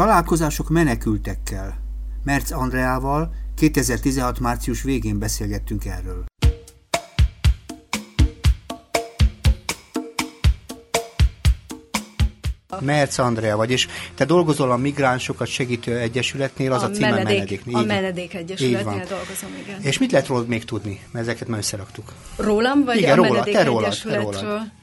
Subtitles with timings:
[0.00, 1.80] Találkozások menekültekkel.
[2.24, 6.24] Merc Andreával 2016 március végén beszélgettünk erről.
[12.80, 17.64] Merc Andrea vagy, és te dolgozol a Migránsokat Segítő Egyesületnél, az a, a címe menedék,
[17.64, 17.74] menedék.
[17.74, 19.80] A Menedék Egyesületnél dolgozom, igen.
[19.82, 21.00] És mit lehet rólad még tudni?
[21.10, 22.12] Mert ezeket már összeraktuk.
[22.36, 24.32] Rólam, vagy igen, a róla, Menedék te rólad, Egyesületről?
[24.32, 24.78] Te rólad.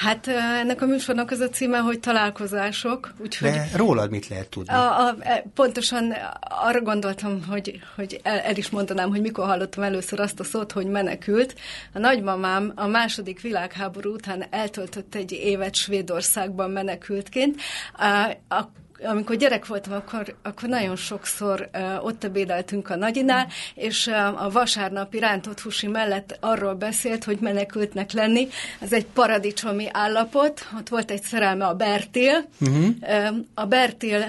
[0.00, 3.14] Hát ennek a műsornak az a címe, hogy találkozások.
[3.18, 4.72] Úgyhogy De rólad mit lehet tudni?
[4.72, 9.82] A, a, e, pontosan arra gondoltam, hogy, hogy el, el is mondanám, hogy mikor hallottam
[9.82, 11.54] először azt a szót, hogy menekült.
[11.92, 17.60] A nagymamám a második világháború után eltöltött egy évet Svédországban menekültként.
[17.96, 18.70] A, a,
[19.04, 24.50] amikor gyerek voltam, akkor, akkor nagyon sokszor uh, ott ebédeltünk a nagyinál, és uh, a
[24.50, 28.48] vasárnapi rántott húsi mellett arról beszélt, hogy menekültnek lenni.
[28.80, 30.68] Ez egy paradicsomi állapot.
[30.78, 32.44] Ott volt egy szerelme a Bertél.
[32.60, 32.86] Uh-huh.
[33.00, 34.24] Uh, a Bertél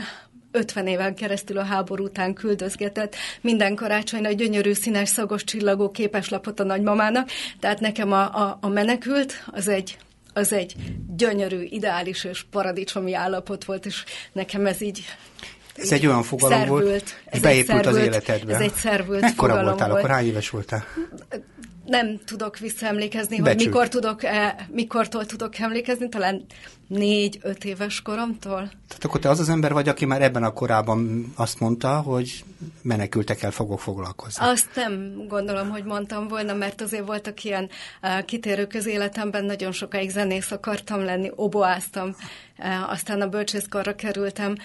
[0.51, 6.59] 50 éven keresztül a háború után küldözgetett minden karácsonyra egy gyönyörű színes szagos csillagó képeslapot
[6.59, 9.97] a nagymamának, tehát nekem a, a, a menekült az egy
[10.33, 10.75] az egy
[11.15, 15.05] gyönyörű, ideális és paradicsomi állapot volt, és nekem ez így
[15.75, 18.53] ez egy olyan fogalom szervült, volt, és beépült szervült, az életedbe.
[18.53, 19.99] Ez egy szervült Mekkora fogalom voltál, volt.
[19.99, 20.85] akkor hány éves voltál?
[21.85, 23.57] Nem tudok visszaemlékezni, Becsült.
[23.57, 26.45] hogy mikor tudok, e, mikortól tudok emlékezni, talán
[26.87, 28.59] négy-öt éves koromtól.
[28.87, 32.43] Tehát akkor te az az ember vagy, aki már ebben a korában azt mondta, hogy
[32.81, 34.45] menekültekkel fogok foglalkozni.
[34.45, 37.69] Azt nem gondolom, hogy mondtam volna, mert azért voltak ilyen
[38.01, 42.15] uh, kitérő közéletemben, nagyon sokáig zenész akartam lenni, oboáztam,
[42.57, 44.55] uh, aztán a bölcsészkarra kerültem,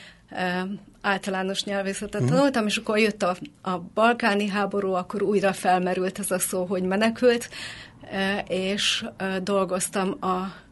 [1.01, 2.37] általános nyelvészetet uh-huh.
[2.37, 6.83] tanultam, és akkor jött a, a balkáni háború, akkor újra felmerült ez a szó, hogy
[6.83, 7.49] menekült,
[8.49, 9.05] és
[9.43, 10.65] dolgoztam a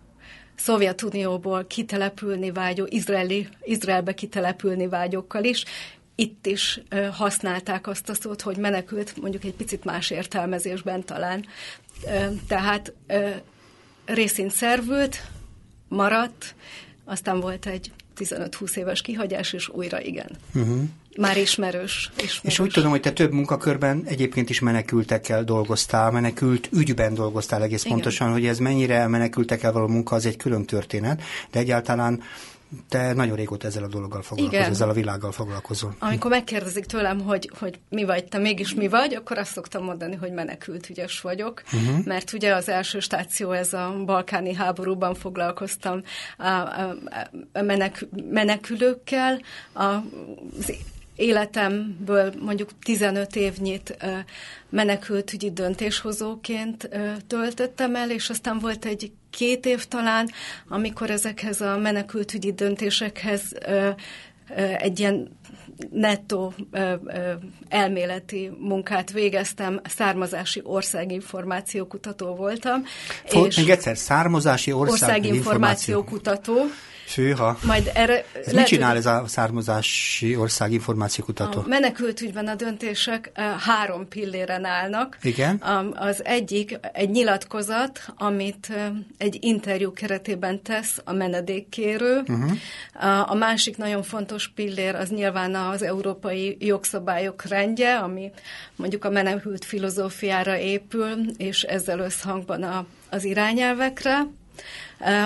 [0.55, 5.65] Szovjetunióból kitelepülni vágyó, izraeli, Izraelbe kitelepülni vágyókkal is.
[6.15, 6.81] Itt is
[7.13, 11.45] használták azt a szót, hogy menekült, mondjuk egy picit más értelmezésben talán.
[12.49, 12.93] Tehát
[14.05, 15.23] részint szervült,
[15.89, 16.55] maradt,
[17.05, 20.31] aztán volt egy 15-20 éves kihagyás, és újra igen.
[20.55, 20.83] Uh-huh.
[21.17, 22.41] Már ismerős, ismerős.
[22.43, 27.85] És úgy tudom, hogy te több munkakörben egyébként is menekültekkel dolgoztál, menekült ügyben dolgoztál egész
[27.85, 27.97] Igen.
[27.97, 32.23] pontosan, hogy ez mennyire menekültekkel való munka, az egy külön történet, de egyáltalán
[32.89, 34.71] te nagyon régóta ezzel a dologgal foglalkozol, Igen.
[34.71, 35.97] ezzel a világgal foglalkozol.
[35.99, 40.15] Amikor megkérdezik tőlem, hogy, hogy mi vagy, te mégis mi vagy, akkor azt szoktam mondani,
[40.15, 42.05] hogy menekült ügyes vagyok, uh-huh.
[42.05, 46.03] mert ugye az első stáció, ez a balkáni háborúban foglalkoztam
[46.39, 46.97] a, a,
[47.53, 49.41] a menek, menekülőkkel,
[49.73, 50.73] az
[51.17, 53.97] életemből mondjuk 15 évnyit
[54.69, 56.89] menekültügyi döntéshozóként
[57.27, 60.31] töltöttem el, és aztán volt egy két év talán,
[60.69, 63.53] amikor ezekhez a menekültügyi döntésekhez
[64.79, 65.29] egy ilyen
[65.91, 67.33] nettó ö, ö,
[67.69, 72.85] elméleti munkát végeztem, származási országinformációkutató voltam.
[73.25, 76.53] Fog, és még egyszer, származási országinformációkutató.
[76.53, 77.59] Országinformáció Főha.
[77.63, 81.61] Majd erre ez lehet, mit csinál ez a származási ország információkutató?
[81.61, 85.19] A menekültügyben a döntések három pilléren állnak.
[85.23, 85.63] Igen.
[85.95, 88.73] Az egyik egy nyilatkozat, amit
[89.19, 92.19] egy interjú keretében tesz a menedékkérő.
[92.19, 92.51] Uh-huh.
[92.95, 98.31] Uh, a másik nagyon fontos pillér az nyilván az európai jogszabályok rendje, ami
[98.77, 104.27] mondjuk a menekült filozófiára épül, és ezzel összhangban a, az irányelvekre.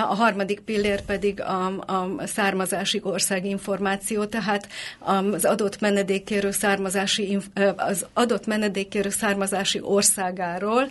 [0.09, 3.01] A harmadik pillér pedig a, a származási
[3.41, 4.67] információ, tehát
[4.99, 7.37] az adott menedékkérő származási,
[7.75, 10.89] az adott menedékkérő származási országáról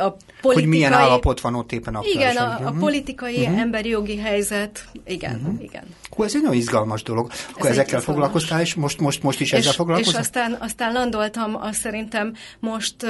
[0.00, 0.54] a politikai...
[0.54, 2.78] Hogy milyen állapot van ott éppen Igen, a, a mhm.
[2.78, 3.60] politikai, uh-huh.
[3.60, 5.62] emberi jogi helyzet, igen, uh-huh.
[5.62, 5.84] igen.
[6.10, 7.30] Hú, ez egy nagyon izgalmas dolog.
[7.52, 10.12] Akkor ez ezekkel foglalkoztál, és most, most, most is és, ezzel foglalkozol?
[10.12, 13.06] És aztán, aztán landoltam, azt szerintem most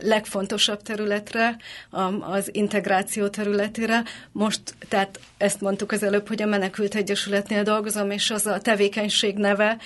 [0.00, 1.56] legfontosabb területre,
[2.20, 4.02] az integráció területére.
[4.32, 9.36] Most, tehát ezt mondtuk az előbb, hogy a Menekült Egyesületnél dolgozom, és az a tevékenység
[9.36, 9.76] neve,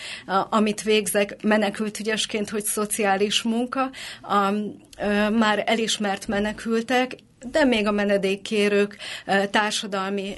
[0.50, 3.90] amit végzek menekültügyesként, hogy szociális munka,
[5.32, 7.16] már elismert menekültek,
[7.50, 8.96] de még a menedékkérők
[9.50, 10.34] társadalmi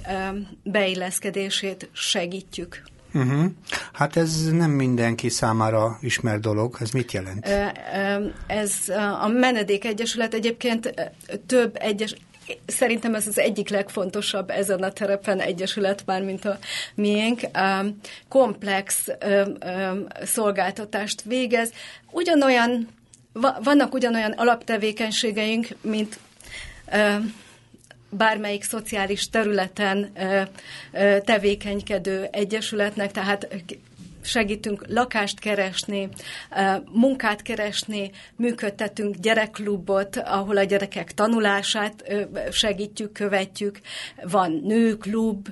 [0.63, 2.83] beilleszkedését segítjük.
[3.15, 3.45] Uh-huh.
[3.93, 6.77] Hát ez nem mindenki számára ismert dolog.
[6.81, 7.49] Ez mit jelent?
[8.47, 8.73] Ez
[9.21, 11.13] a Menedék Egyesület egyébként
[11.47, 12.15] több egyes,
[12.67, 16.59] szerintem ez az egyik legfontosabb ezen a terepen egyesület, már mint a
[16.95, 17.41] miénk,
[18.29, 19.09] komplex
[20.23, 21.71] szolgáltatást végez.
[22.11, 22.89] Ugyanolyan,
[23.63, 26.19] vannak ugyanolyan alaptevékenységeink, mint
[28.11, 30.13] bármelyik szociális területen
[31.25, 33.49] tevékenykedő egyesületnek, tehát
[34.23, 36.09] segítünk lakást keresni,
[36.93, 42.05] munkát keresni, működtetünk gyerekklubot, ahol a gyerekek tanulását
[42.51, 43.81] segítjük, követjük,
[44.23, 45.49] van nőklub,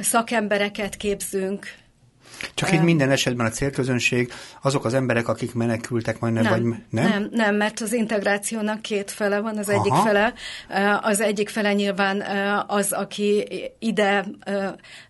[0.00, 1.66] szakembereket képzünk,
[2.54, 4.32] csak így minden esetben a célközönség
[4.62, 7.08] azok az emberek, akik menekültek majdnem, nem, vagy nem?
[7.08, 9.58] Nem, nem, mert az integrációnak két fele van.
[9.58, 9.80] Az Aha.
[9.80, 10.32] egyik fele,
[11.00, 12.24] az egyik fele nyilván
[12.66, 13.48] az, aki
[13.78, 14.24] ide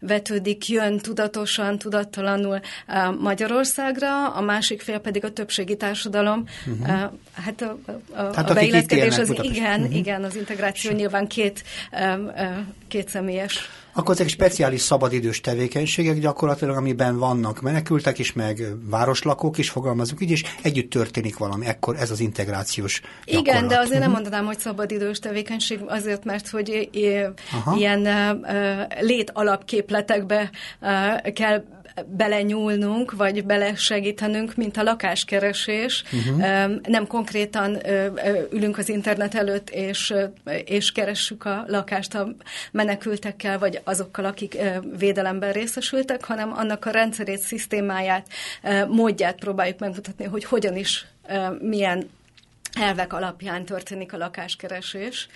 [0.00, 2.60] vetődik, jön tudatosan, tudattalanul
[3.20, 6.44] Magyarországra, a másik fél pedig a többségi társadalom.
[6.66, 7.10] Uh-huh.
[7.32, 7.78] Hát a,
[8.10, 9.96] a, Tehát a beilleszkedés az igen, uh-huh.
[9.96, 11.64] igen, az integráció nyilván két,
[12.88, 13.68] két személyes
[13.98, 20.30] akkor ezek speciális szabadidős tevékenységek gyakorlatilag, amiben vannak menekültek is, meg városlakók is, fogalmazunk így,
[20.30, 21.66] és együtt történik valami.
[21.66, 23.46] Ekkor ez az integrációs gyakorlat.
[23.46, 24.20] Igen, de azért nem mhm.
[24.20, 26.88] mondanám, hogy szabadidős tevékenység, azért, mert hogy
[27.76, 28.08] ilyen
[29.00, 30.50] lét alapképletekbe
[31.32, 31.64] kell
[32.06, 36.04] belenyúlnunk, vagy belesegítenünk, mint a lakáskeresés.
[36.12, 36.70] Uh-huh.
[36.88, 37.78] Nem konkrétan
[38.50, 40.14] ülünk az internet előtt, és,
[40.64, 42.28] és keressük a lakást a
[42.72, 44.56] menekültekkel, vagy azokkal, akik
[44.98, 48.28] védelemben részesültek, hanem annak a rendszerét, szisztémáját,
[48.88, 51.06] módját próbáljuk megmutatni, hogy hogyan is,
[51.60, 52.10] milyen
[52.80, 55.28] elvek alapján történik a lakáskeresés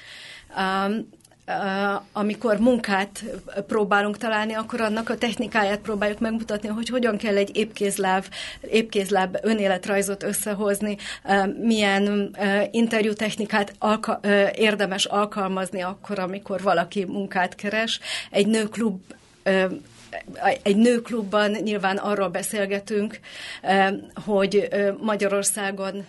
[2.12, 3.24] amikor munkát
[3.66, 8.24] próbálunk találni, akkor annak a technikáját próbáljuk megmutatni, hogy hogyan kell egy épkézláb,
[8.70, 10.96] épkézláb önéletrajzot összehozni,
[11.60, 12.36] milyen
[12.70, 14.20] interjú technikát alka-
[14.54, 18.00] érdemes alkalmazni akkor, amikor valaki munkát keres.
[18.30, 19.00] Egy nőklub
[20.62, 23.20] egy nőklubban nyilván arról beszélgetünk,
[24.24, 24.68] hogy
[25.00, 26.04] Magyarországon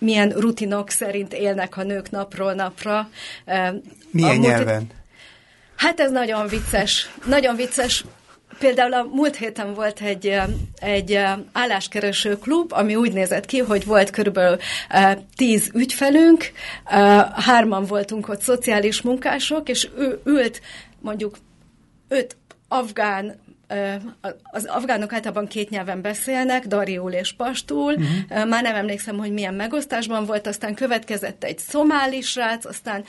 [0.00, 3.08] milyen rutinok szerint élnek a nők napról napra.
[4.10, 4.86] Milyen a nyelven?
[5.76, 7.10] Hát ez nagyon vicces.
[7.26, 8.04] Nagyon vicces.
[8.58, 10.40] Például a múlt héten volt egy,
[10.78, 11.18] egy
[11.52, 14.58] álláskereső klub, ami úgy nézett ki, hogy volt körülbelül
[15.36, 16.52] tíz ügyfelünk,
[17.34, 20.60] hárman voltunk ott szociális munkások, és ő ült
[21.00, 21.36] mondjuk
[22.08, 22.36] öt
[22.68, 23.40] afgán
[24.42, 28.48] az afgánok általában két nyelven beszélnek, dariul és pastul, uh-huh.
[28.48, 33.04] már nem emlékszem, hogy milyen megosztásban volt, aztán következett egy szomáli srác, aztán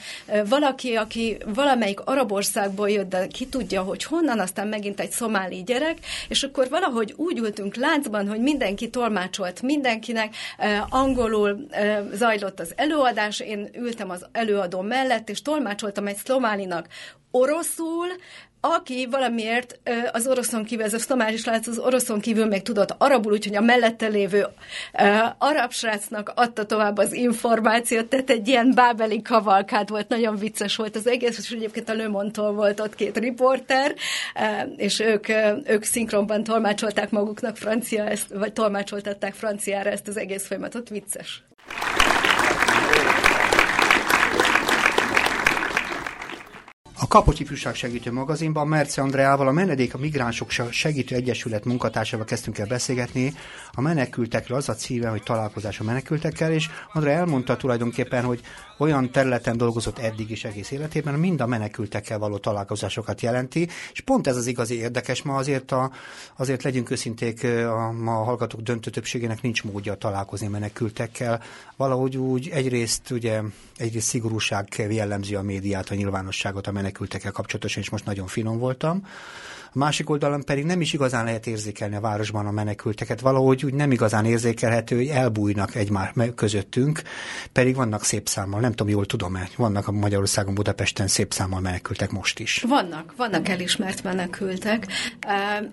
[0.46, 5.64] valaki, aki valamelyik arab országból jött, de ki tudja, hogy honnan, aztán megint egy szomáli
[5.64, 5.98] gyerek,
[6.28, 10.36] és akkor valahogy úgy ültünk láncban, hogy mindenki tolmácsolt mindenkinek,
[10.90, 11.68] angolul
[12.14, 16.88] zajlott az előadás, én ültem az előadó mellett, és tolmácsoltam egy szomálinak
[17.32, 18.08] oroszul,
[18.62, 19.80] aki valamiért
[20.12, 23.62] az oroszon kívül, ez a szomás srác az oroszon kívül még tudott arabul, úgyhogy a
[23.62, 24.48] mellette lévő
[25.38, 30.96] arab srácnak adta tovább az információt, tehát egy ilyen bábeli kavalkád volt, nagyon vicces volt
[30.96, 33.96] az egész, és egyébként a Lömontól volt ott két riporter,
[34.76, 35.28] és ők,
[35.66, 41.44] ők szinkronban tolmácsolták maguknak francia, ezt, vagy tolmácsoltatták franciára ezt az egész folyamatot, vicces.
[47.04, 52.58] A Kapocs Ifjúság Segítő Magazinban Merce Andreával, a Menedék a Migránsok Segítő Egyesület munkatársával kezdtünk
[52.58, 53.34] el beszélgetni.
[53.74, 58.42] A menekültekről az a címe, hogy találkozás a menekültekkel, és Andrea elmondta tulajdonképpen, hogy
[58.78, 64.28] olyan területen dolgozott eddig is egész életében, mind a menekültekkel való találkozásokat jelenti, és pont
[64.28, 65.92] ez az igazi érdekes, ma azért, a,
[66.38, 71.42] azért legyünk őszinték, a, ma a hallgatók döntő többségének nincs módja találkozni menekültekkel.
[71.76, 73.42] Valahogy úgy egyrészt, ugye,
[73.78, 79.04] egyrészt szigorúság jellemzi a médiát, a nyilvánosságot a menekültekkel kapcsolatosan, és most nagyon finom voltam.
[79.74, 83.20] A másik oldalon pedig nem is igazán lehet érzékelni a városban a menekülteket.
[83.20, 87.02] Valahogy úgy nem igazán érzékelhető, hogy elbújnak egymás közöttünk,
[87.52, 88.60] pedig vannak szép számmal.
[88.60, 92.64] Nem tudom, jól tudom-e, vannak a Magyarországon, Budapesten szép számmal menekültek most is.
[92.68, 94.88] Vannak, vannak elismert menekültek.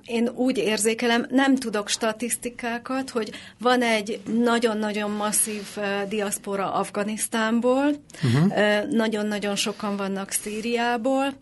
[0.05, 5.65] Én úgy érzékelem, nem tudok statisztikákat, hogy van egy nagyon-nagyon masszív
[6.09, 8.53] diaszpora Afganisztánból, uh-huh.
[8.91, 11.35] nagyon-nagyon sokan vannak Szíriából,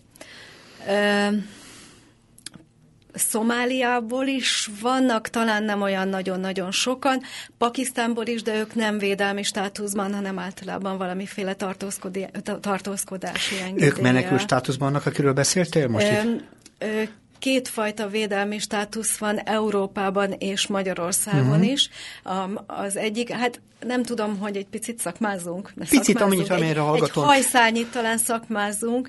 [3.17, 7.23] Szomáliából is vannak, talán nem olyan nagyon-nagyon sokan,
[7.59, 11.55] Pakisztánból is, de ők nem védelmi státuszban, hanem általában valamiféle
[12.61, 13.87] tartózkodási engedélye.
[13.87, 17.15] Ők menekül státuszban vannak, akiről beszéltél most ö, itt?
[17.47, 21.71] Kétfajta védelmi státusz van Európában és Magyarországon uh-huh.
[21.71, 21.89] is.
[22.25, 25.73] Um, az egyik, hát nem tudom, hogy egy picit szakmázunk.
[25.89, 27.23] Picit, amennyit, amelyre hallgatom.
[27.23, 29.09] Egy hajszányit talán szakmázunk.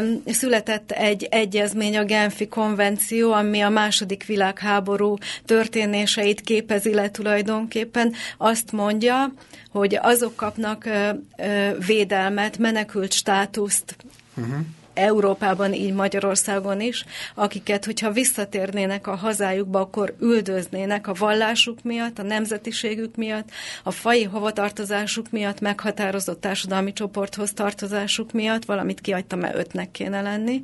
[0.00, 8.12] Um, született egy egyezmény, a Genfi konvenció, ami a második világháború történéseit képezi le tulajdonképpen.
[8.38, 9.32] Azt mondja,
[9.70, 13.96] hogy azok kapnak uh, uh, védelmet, menekült státuszt,
[14.36, 14.56] uh-huh
[14.94, 22.22] Európában, így Magyarországon is, akiket, hogyha visszatérnének a hazájukba, akkor üldöznének a vallásuk miatt, a
[22.22, 23.50] nemzetiségük miatt,
[23.82, 30.62] a fai hovatartozásuk miatt, meghatározott társadalmi csoporthoz tartozásuk miatt, valamit kiadtam, mert ötnek kéne lenni.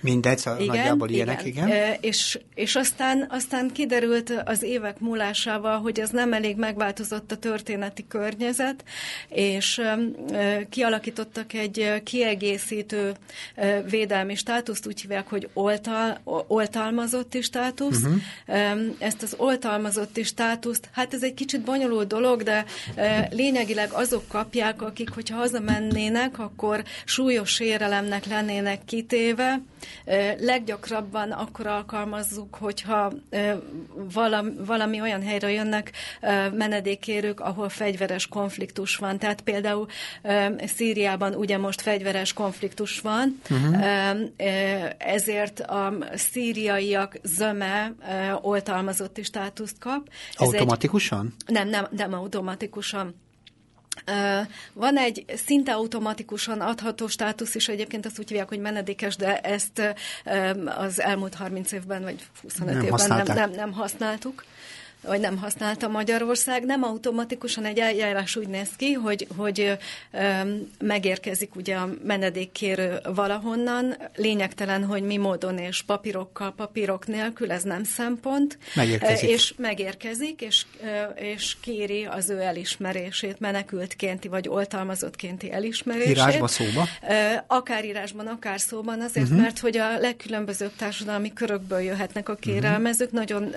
[0.00, 1.66] Mindegy, szóval igen, nagyjából ilyenek, igen.
[1.68, 1.96] igen.
[2.00, 8.06] És, és aztán, aztán kiderült az évek múlásával, hogy ez nem elég megváltozott a történeti
[8.08, 8.84] környezet,
[9.28, 9.80] és
[10.70, 13.12] kialakítottak egy kiegészítő
[13.90, 18.06] védelmi státuszt, úgy hívják, hogy oltal, oltalmazotti státuszt.
[18.06, 18.96] Uh-huh.
[18.98, 22.64] Ezt az oltalmazotti státuszt, hát ez egy kicsit bonyolult dolog, de
[23.30, 29.60] lényegileg azok kapják, akik, hogyha hazamennének, akkor súlyos sérelemnek lennének kitéve,
[30.38, 33.12] Leggyakrabban akkor alkalmazzuk, hogyha
[34.66, 35.92] valami, olyan helyre jönnek
[36.52, 39.18] menedékérők, ahol fegyveres konfliktus van.
[39.18, 39.86] Tehát például
[40.64, 43.84] Szíriában ugye most fegyveres konfliktus van, uh-huh.
[44.98, 47.92] ezért a szíriaiak zöme
[48.40, 50.08] oltalmazotti státuszt kap.
[50.38, 51.34] Ez Automatikusan?
[51.46, 53.14] Egy, nem, nem, nem automatikusan.
[54.72, 59.82] Van egy szinte automatikusan adható státusz is, egyébként azt úgy hívják, hogy menedékes, de ezt
[60.64, 64.44] az elmúlt 30 évben, vagy 25 nem évben nem, nem, nem használtuk
[65.02, 69.76] vagy nem használta Magyarország, nem automatikusan egy eljárás úgy néz ki, hogy, hogy
[70.10, 70.18] ö,
[70.78, 77.84] megérkezik ugye a menedékkérő valahonnan, lényegtelen, hogy mi módon és papírokkal, papírok nélkül, ez nem
[77.84, 78.58] szempont.
[78.74, 79.28] Megérkezik.
[79.30, 80.64] És megérkezik, és,
[81.14, 86.10] és kéri az ő elismerését, menekültkénti vagy oltalmazottkénti elismerését.
[86.10, 86.88] Írásba, szóba?
[87.46, 89.42] Akár írásban, akár szóban, azért, uh-huh.
[89.42, 93.20] mert hogy a legkülönbözőbb társadalmi körökből jöhetnek a kérelmezők, uh-huh.
[93.20, 93.54] nagyon,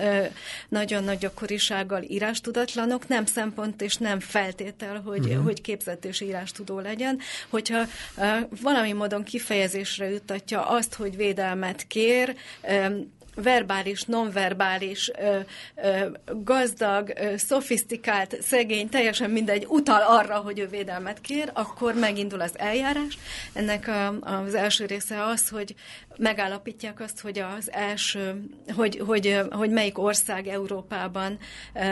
[0.68, 5.44] nagyon nagy gyakorisággal írástudatlanok, nem szempont és nem feltétel, hogy, uh-huh.
[5.44, 7.18] hogy képzett és írástudó legyen.
[7.48, 8.26] Hogyha uh,
[8.62, 15.38] valami módon kifejezésre jutatja azt, hogy védelmet kér, um, verbális, nonverbális, ö,
[15.74, 16.06] ö,
[16.44, 22.58] gazdag, ö, szofisztikált, szegény, teljesen mindegy, utal arra, hogy ő védelmet kér, akkor megindul az
[22.58, 23.18] eljárás.
[23.52, 25.74] Ennek a, az első része az, hogy
[26.18, 28.44] megállapítják azt, hogy az első,
[28.74, 31.38] hogy, hogy, hogy melyik ország Európában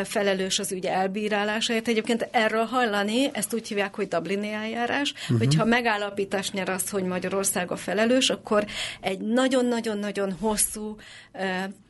[0.04, 1.88] felelős az ügy elbírálásáért.
[1.88, 5.38] Egyébként erről hallani, ezt úgy hívják, hogy Dublini eljárás, uh-huh.
[5.38, 8.64] hogyha megállapítás nyer az, hogy Magyarország a felelős, akkor
[9.00, 10.96] egy nagyon-nagyon-nagyon hosszú,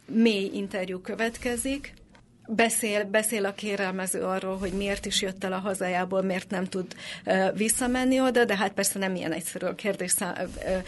[0.06, 1.94] mély interjú következik,
[2.46, 6.94] beszél, beszél a kérelmező arról, hogy miért is jött el a hazájából, miért nem tud
[7.26, 10.10] uh, visszamenni oda, de hát persze nem ilyen egyszerű a kérdés.
[10.10, 10.82] Szám, uh,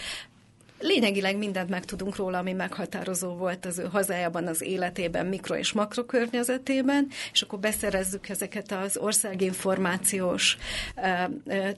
[0.85, 7.09] lényegileg mindent megtudunk róla, ami meghatározó volt az ő hazájában, az életében, mikro- és makrokörnyezetében,
[7.33, 10.57] és akkor beszerezzük ezeket az országinformációs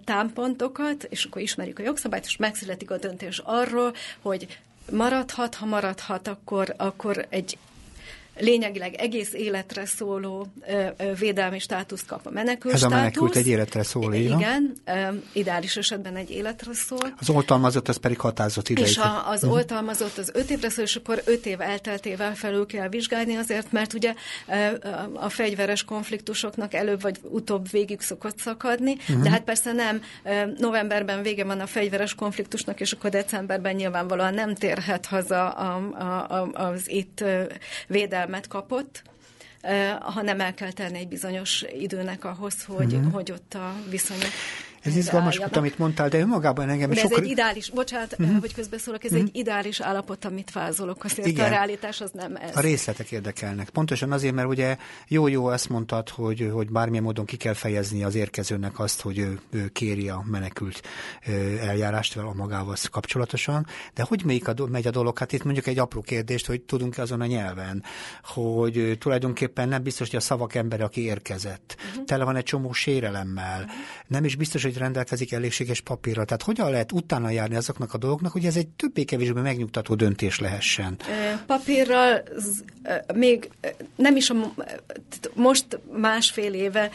[0.04, 4.58] támpontokat, és akkor ismerjük a jogszabályt, és megszületik a döntés arról, hogy
[4.90, 7.58] maradhat, ha maradhat, akkor, akkor egy
[8.38, 10.46] lényegileg egész életre szóló
[11.18, 14.92] védelmi státuszt kap a menekült Ez a menekült egy életre szól, Igen, ö,
[15.32, 17.14] ideális esetben egy életre szól.
[17.20, 18.88] Az oltalmazott, az pedig határozott ideig.
[18.88, 19.56] És a, az uh-huh.
[19.56, 23.92] oltalmazott az öt évre szól, és akkor öt év elteltével felül kell vizsgálni azért, mert
[23.92, 24.14] ugye
[25.14, 29.22] a fegyveres konfliktusoknak előbb vagy utóbb végig szokott szakadni, uh-huh.
[29.22, 30.02] de hát persze nem
[30.58, 36.38] novemberben vége van a fegyveres konfliktusnak, és akkor decemberben nyilvánvalóan nem térhet haza a, a,
[36.38, 37.24] a, az itt
[37.86, 39.02] védelmi védelmet kapott,
[40.00, 43.12] hanem el kell tenni egy bizonyos időnek ahhoz, hogy, uh-huh.
[43.12, 44.30] hogy ott a viszonyok
[44.86, 47.22] ez izgalmas, volt, amit mondtál, de önmagában engem de ez sokkal...
[47.22, 48.40] egy ideális, bocsánat, uh-huh.
[48.40, 49.26] hogy közbeszólok, ez uh-huh.
[49.26, 51.46] egy ideális állapot, amit vázolok, azért Igen.
[51.46, 52.56] a realitás az nem ez.
[52.56, 53.68] A részletek érdekelnek.
[53.68, 54.76] Pontosan azért, mert ugye
[55.08, 59.38] jó-jó ezt mondtad, hogy, hogy bármilyen módon ki kell fejezni az érkezőnek azt, hogy ő,
[59.50, 60.82] ő kéri a menekült
[61.60, 65.18] eljárást a magával kapcsolatosan, de hogy még a, megy a dolog?
[65.18, 67.82] Hát itt mondjuk egy apró kérdést, hogy tudunk-e azon a nyelven,
[68.22, 72.04] hogy tulajdonképpen nem biztos, hogy a szavak ember, aki érkezett, uh-huh.
[72.04, 73.74] tele van egy csomó sérelemmel, uh-huh.
[74.06, 76.24] nem is biztos, hogy rendelkezik elégséges papírra.
[76.24, 80.96] Tehát hogyan lehet utána járni azoknak a dolgoknak, hogy ez egy többé-kevésbé megnyugtató döntés lehessen?
[81.46, 82.22] Papírral
[83.14, 83.50] még
[83.96, 84.34] nem is a,
[85.34, 86.90] most másfél éve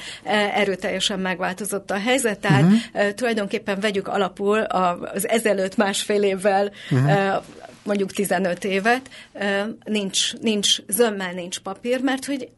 [0.54, 3.14] erőteljesen megváltozott a helyzet, tehát uh-huh.
[3.14, 7.44] tulajdonképpen vegyük alapul az ezelőtt másfél évvel uh-huh
[7.84, 9.10] mondjuk 15 évet,
[9.84, 12.50] nincs, nincs zömmel nincs papír, mert hogy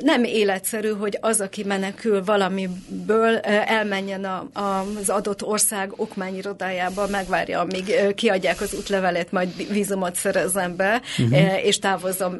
[0.00, 7.60] nem életszerű, hogy az, aki menekül valamiből, elmenjen a, a, az adott ország okmányirodájába, megvárja,
[7.60, 11.64] amíg kiadják az útlevelet, majd vízumot szerezzen be, uh-huh.
[11.66, 12.38] és távozzam,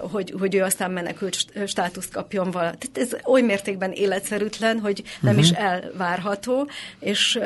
[0.00, 2.74] hogy, hogy ő aztán menekült státuszt kapjon vala.
[2.78, 5.50] Tehát ez oly mértékben életszerűtlen, hogy nem uh-huh.
[5.50, 6.68] is elvárható,
[6.98, 7.38] és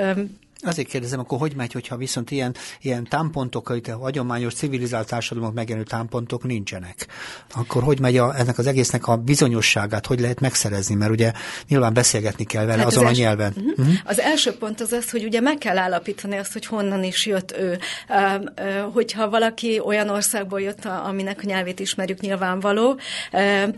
[0.65, 5.55] Azért kérdezem, akkor hogy megy, hogyha viszont ilyen, ilyen támpontok, itt a hagyományos civilizált társadalomok
[5.55, 7.07] megjelenő támpontok nincsenek?
[7.55, 10.95] Akkor hogy megy a, ennek az egésznek a bizonyosságát, hogy lehet megszerezni?
[10.95, 11.33] Mert ugye
[11.69, 13.53] nyilván beszélgetni kell vele hát azon az a nyelven.
[13.57, 13.79] Uh-huh.
[13.79, 13.95] Uh-huh.
[14.05, 17.57] Az első pont az az, hogy ugye meg kell állapítani azt, hogy honnan is jött
[17.59, 17.79] ő.
[18.93, 22.99] Hogyha valaki olyan országból jött, aminek a nyelvét ismerjük nyilvánvaló,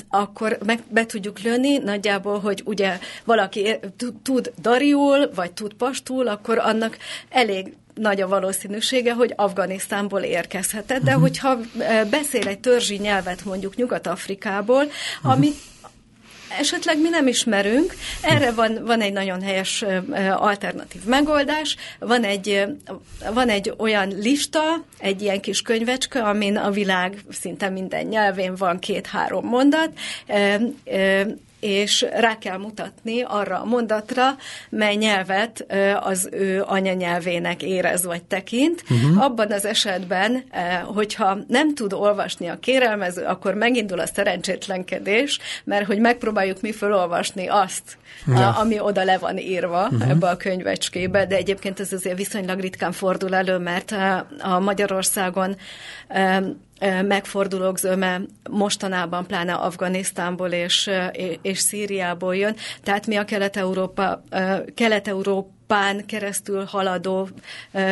[0.08, 3.78] akkor meg be tudjuk lőni nagyjából, hogy ugye valaki
[4.22, 6.96] tud dariul, vagy tud pastul, akkor annak
[7.28, 11.22] elég nagy a valószínűsége, hogy Afganisztánból érkezhetett, de uh-huh.
[11.22, 15.32] hogyha e, beszél egy törzsi nyelvet mondjuk Nyugat-Afrikából, uh-huh.
[15.32, 15.52] ami
[16.58, 17.94] esetleg mi nem ismerünk.
[18.22, 21.76] Erre van, van egy nagyon helyes e, alternatív megoldás.
[21.98, 22.64] Van egy,
[23.32, 28.78] van egy olyan lista, egy ilyen kis könyvecske, amin a világ szinte minden nyelvén van
[28.78, 29.90] két-három mondat,
[30.26, 30.60] e,
[31.64, 34.36] és rá kell mutatni arra a mondatra,
[34.70, 35.66] mely nyelvet
[36.00, 38.84] az ő anyanyelvének érez vagy tekint.
[38.90, 39.24] Uh-huh.
[39.24, 40.44] Abban az esetben,
[40.84, 47.46] hogyha nem tud olvasni a kérelmező, akkor megindul a szerencsétlenkedés, mert hogy megpróbáljuk mi felolvasni
[47.48, 48.50] azt, ja.
[48.50, 50.10] ami oda le van írva uh-huh.
[50.10, 53.94] ebbe a könyvecskébe, de egyébként ez azért viszonylag ritkán fordul elő, mert
[54.38, 55.56] a Magyarországon
[57.02, 60.90] megfordulók zöme mostanában pláne Afganisztánból és,
[61.42, 62.56] és Szíriából jön.
[62.82, 64.22] Tehát mi a Kelet-Európa,
[64.74, 67.28] Kelet-Európa Pán keresztül haladó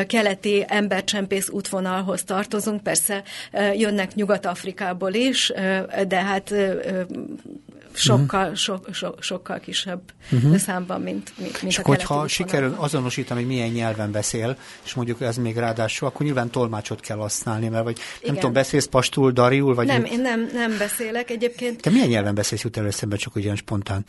[0.07, 2.83] keleti embercsempész útvonalhoz tartozunk.
[2.83, 3.23] Persze
[3.75, 5.53] jönnek Nyugat-Afrikából is,
[6.09, 6.55] de hát
[7.95, 8.57] sokkal, uh-huh.
[8.57, 10.01] so, so, sokkal kisebb
[10.33, 10.57] uh-huh.
[10.57, 15.21] számban, mint, mint, mint és a hogyha sikerül azonosítani, hogy milyen nyelven beszél, és mondjuk
[15.21, 18.21] ez még ráadásul, akkor nyilván tolmácsot kell használni, mert vagy Igen.
[18.23, 19.87] nem tudom, beszélsz pastul, dariul, vagy...
[19.87, 21.81] Nem, én nem, nem beszélek egyébként.
[21.81, 24.05] Te milyen nyelven beszélsz jut előszembe, csak ugyan spontán?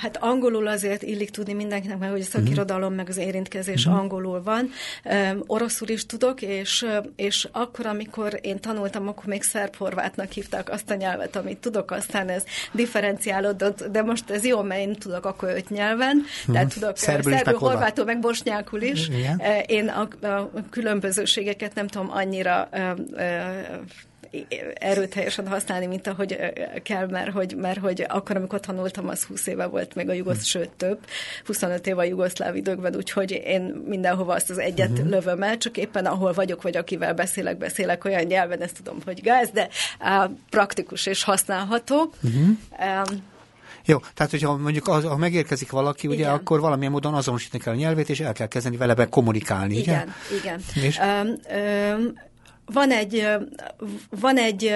[0.00, 2.96] Hát angolul azért illik tudni mindenkinek, mert hogy a szakirodalom uh-huh.
[2.96, 4.00] meg az érintkezés uh-huh.
[4.00, 4.70] angolul van.
[5.46, 10.94] Oroszul is tudok, és, és akkor, amikor én tanultam, akkor még szerb-horvátnak hívták azt a
[10.94, 15.48] nyelvet, amit tudok, aztán ez differenc differenciálódott, de most ez jó, mert én tudok akkor
[15.48, 19.08] öt nyelven, tehát tudok szerbül, szerbül horvátul, meg bosnyákul is.
[19.08, 19.40] Igen.
[19.66, 22.68] Én a, a különbözőségeket nem tudom annyira
[24.74, 26.38] erőteljesen használni, mint ahogy
[26.82, 30.34] kell, mert hogy, mert hogy akkor, amikor tanultam, az 20 éve volt még a jugosz,
[30.34, 30.44] hmm.
[30.44, 30.98] sőt több,
[31.44, 35.08] 25 éve a jugoszláv időkben, úgyhogy én mindenhova azt az egyet uh-huh.
[35.08, 39.22] lövöm el, csak éppen ahol vagyok, vagy akivel beszélek, beszélek olyan nyelven, ezt tudom, hogy
[39.22, 39.68] gáz, de
[40.00, 42.12] uh, praktikus és használható.
[42.22, 42.48] Uh-huh.
[43.08, 43.30] Um,
[43.84, 46.32] jó, tehát hogyha mondjuk az, ha megérkezik valaki, ugye, igen.
[46.32, 50.14] akkor valamilyen módon azonosítani kell a nyelvét, és el kell kezdeni vele be kommunikálni, igen,
[50.30, 50.38] ugye?
[50.38, 50.98] Igen, És?
[50.98, 51.28] Um,
[51.98, 52.30] um,
[52.64, 53.26] van egy,
[54.10, 54.72] van egy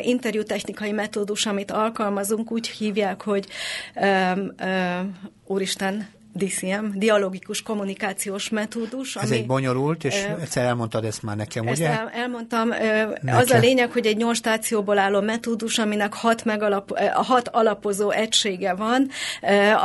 [0.00, 3.46] interjútechnikai metódus, amit alkalmazunk, úgy hívják, hogy
[3.94, 5.06] um, uh,
[5.46, 9.16] úristen, DCM, dialogikus kommunikációs metódus.
[9.16, 11.88] Ez ami, egy bonyolult, és ö, egyszer elmondtad ezt már nekem, ugye?
[11.88, 12.68] Ezt el, elmondtam.
[12.68, 13.36] Nekem.
[13.36, 18.74] Az a lényeg, hogy egy nyolc stációból álló metódus, aminek hat, megalap, hat alapozó egysége
[18.74, 19.08] van,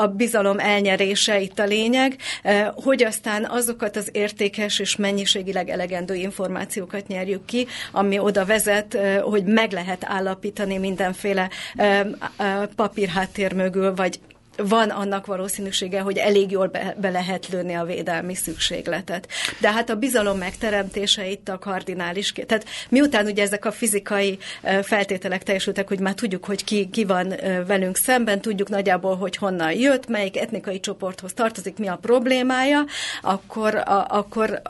[0.02, 2.16] a bizalom elnyerése itt a lényeg,
[2.74, 9.44] hogy aztán azokat az értékes és mennyiségileg elegendő információkat nyerjük ki, ami oda vezet, hogy
[9.44, 11.50] meg lehet állapítani mindenféle
[12.76, 14.20] papírháttér mögül, vagy
[14.64, 19.28] van annak valószínűsége, hogy elég jól be, be lehet lőni a védelmi szükségletet.
[19.60, 22.34] De hát a bizalom megteremtése itt a kardinális.
[22.46, 24.38] Tehát miután ugye ezek a fizikai
[24.82, 27.34] feltételek teljesültek, hogy már tudjuk, hogy ki, ki van
[27.68, 32.86] velünk szemben, tudjuk nagyjából, hogy honnan jött, melyik etnikai csoporthoz tartozik, mi a problémája,
[33.22, 34.62] akkor, a, akkor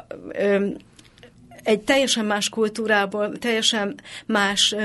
[1.64, 4.76] egy teljesen más kultúrából, teljesen más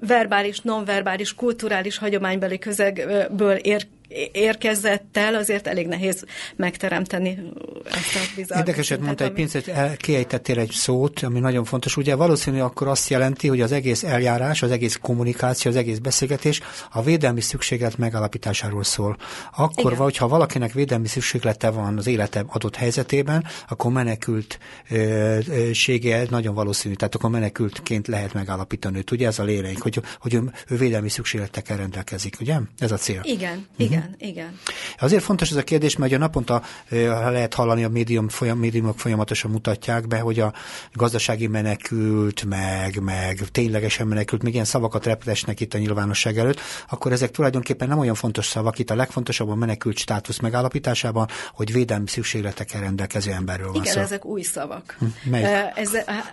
[0.00, 3.86] verbális, nonverbális, kulturális hagyománybeli közegből ér,
[4.32, 6.24] érkezett el, azért elég nehéz
[6.56, 7.38] megteremteni
[7.84, 8.58] ezt a.
[8.58, 11.96] Érdekeset mondta egy pincet, kiejtettél egy szót, ami nagyon fontos.
[11.96, 16.60] Ugye valószínű akkor azt jelenti, hogy az egész eljárás, az egész kommunikáció, az egész beszélgetés
[16.90, 19.16] a védelmi szükséglet megalapításáról szól.
[19.56, 26.94] Akkor, vagy ha valakinek védelmi szükséglete van az élete adott helyzetében, akkor menekültsége nagyon valószínű,
[26.94, 29.10] tehát akkor menekültként lehet megállapítani őt.
[29.10, 32.56] Ugye ez a lélek, hogy, hogy ő, ő védelmi szükségletekkel rendelkezik, ugye?
[32.78, 33.20] Ez a cél.
[33.22, 33.64] Igen, uh-huh.
[33.76, 34.58] igen Igen, igen.
[34.98, 39.50] Azért fontos ez a kérdés, mert a naponta lehet hallani, a médium folyam, médiumok folyamatosan
[39.50, 40.52] mutatják be, hogy a
[40.92, 47.12] gazdasági menekült, meg, meg ténylegesen menekült, még ilyen szavakat repülesnek itt a nyilvánosság előtt, akkor
[47.12, 48.78] ezek tulajdonképpen nem olyan fontos szavak.
[48.78, 54.00] Itt a legfontosabb a menekült státusz megállapításában, hogy védelmi szükségletekkel rendelkező emberről van Igen, szó.
[54.00, 54.96] ezek új szavak.
[54.98, 55.46] Hm, melyik?
[55.74, 56.32] Ez, hát,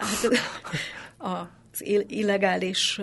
[1.20, 1.57] a
[2.08, 3.02] illegális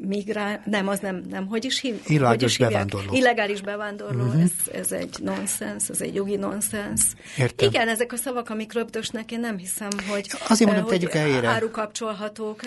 [0.00, 2.00] migrál, nem, az nem, nem, hogy is hív?
[2.06, 3.14] Illegális hogy is bevándorló.
[3.14, 4.42] Illegális bevándorló, uh-huh.
[4.42, 7.00] ez, ez egy nonsens, ez egy jogi nonsens.
[7.38, 7.68] Értem.
[7.68, 11.48] Igen, ezek a szavak, amik röptösnek, én nem hiszem, hogy, Azért mondom, hogy tegyük helyére.
[11.48, 12.60] árukapcsolhatók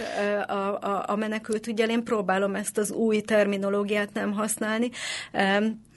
[0.48, 1.90] a, a, a menekült ügyel.
[1.90, 4.90] Én próbálom ezt az új terminológiát nem használni.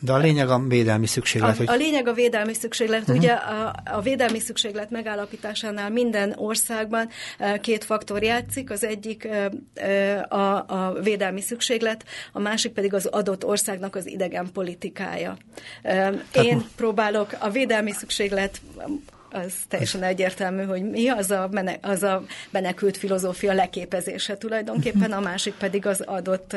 [0.05, 1.55] De a lényeg a védelmi szükséglet.
[1.55, 1.69] A, hogy...
[1.69, 3.01] a lényeg a védelmi szükséglet.
[3.01, 3.17] Uh-huh.
[3.17, 7.09] Ugye a, a védelmi szükséglet megállapításánál minden országban
[7.61, 8.71] két faktor játszik.
[8.71, 9.29] Az egyik
[10.29, 15.37] a, a védelmi szükséglet, a másik pedig az adott országnak az idegen politikája.
[16.33, 18.61] Én próbálok a védelmi szükséglet
[19.33, 25.21] az teljesen egyértelmű, hogy mi az a, mene, az a menekült filozófia leképezése tulajdonképpen, a
[25.21, 26.57] másik pedig az adott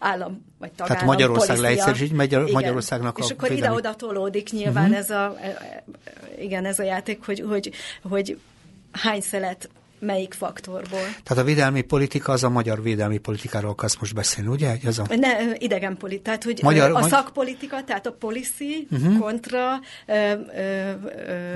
[0.00, 3.76] állam vagy tagállam Tehát Magyarország leegyszerűsít Magyar, Magyarországnak És a akkor védelmi...
[3.76, 4.98] ide-oda tolódik nyilván uh-huh.
[4.98, 5.36] ez a
[6.38, 7.72] igen, ez a játék, hogy, hogy,
[8.02, 8.38] hogy
[8.92, 9.68] hány szelet
[10.02, 11.00] melyik faktorból.
[11.22, 14.76] Tehát a védelmi politika az a magyar védelmi politikáról akarsz most beszélni, ugye?
[14.84, 15.06] Ez a...
[15.16, 19.18] Ne, idegen politika, tehát hogy magyar, a szakpolitika, tehát a policy uh-huh.
[19.18, 20.92] kontra ö, ö, ö,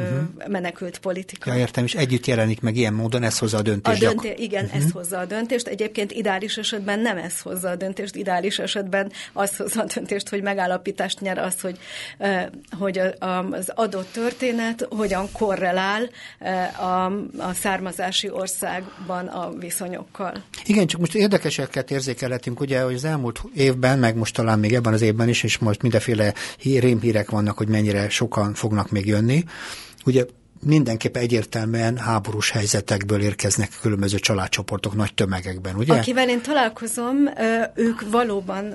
[0.02, 0.48] uh-huh.
[0.48, 1.52] menekült politika.
[1.52, 4.02] Ja, értem, és együtt jelenik meg ilyen módon, ez hozza a döntést.
[4.02, 4.84] A dönté- igen, uh-huh.
[4.84, 5.66] ez hozza a döntést.
[5.66, 10.42] Egyébként ideális esetben nem ez hozza a döntést, ideális esetben az hozza a döntést, hogy
[10.42, 11.78] megállapítást nyer az, hogy,
[12.78, 16.08] hogy az adott történet hogyan korrelál
[16.78, 17.04] a,
[17.42, 20.42] a származási országban a viszonyokkal.
[20.64, 24.92] Igen, csak most érdekeseket érzékelhetünk, ugye, hogy az elmúlt évben, meg most talán még ebben
[24.92, 29.44] az évben is, és most mindenféle rémhírek vannak, hogy mennyire sokan fognak még jönni.
[30.04, 30.24] Ugye
[30.60, 35.94] mindenképpen egyértelműen háborús helyzetekből érkeznek különböző családcsoportok nagy tömegekben, ugye?
[35.94, 37.16] Akivel én találkozom,
[37.74, 38.74] ők valóban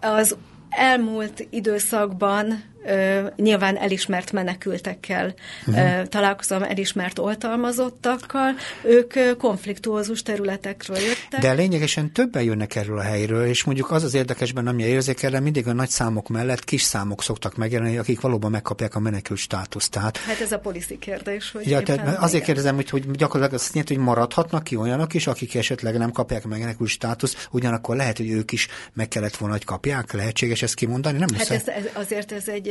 [0.00, 0.36] az
[0.70, 5.34] elmúlt időszakban ö, nyilván elismert menekültekkel
[5.66, 6.00] uh-huh.
[6.00, 11.40] ö, találkozom, elismert oltalmazottakkal, ők ö, konfliktuózus területekről jöttek.
[11.40, 15.66] De lényegesen többen jönnek erről a helyről, és mondjuk az az érdekesben, ami érzékelem, mindig
[15.66, 19.90] a nagy számok mellett kis számok szoktak megjelenni, akik valóban megkapják a menekült státuszt.
[19.90, 21.50] Tehát, hát ez a policy kérdés.
[21.50, 22.44] Hogy ja, tehát azért igen.
[22.44, 26.44] kérdezem, hogy, hogy gyakorlatilag azt jelenti, hogy maradhatnak ki olyanok is, akik esetleg nem kapják
[26.44, 30.12] meg menekült státuszt, ugyanakkor lehet, hogy ők is meg kellett volna, hogy kapják.
[30.12, 31.18] Lehetséges ezt kimondani?
[31.18, 32.69] Nem hát ez, ez, azért ez egy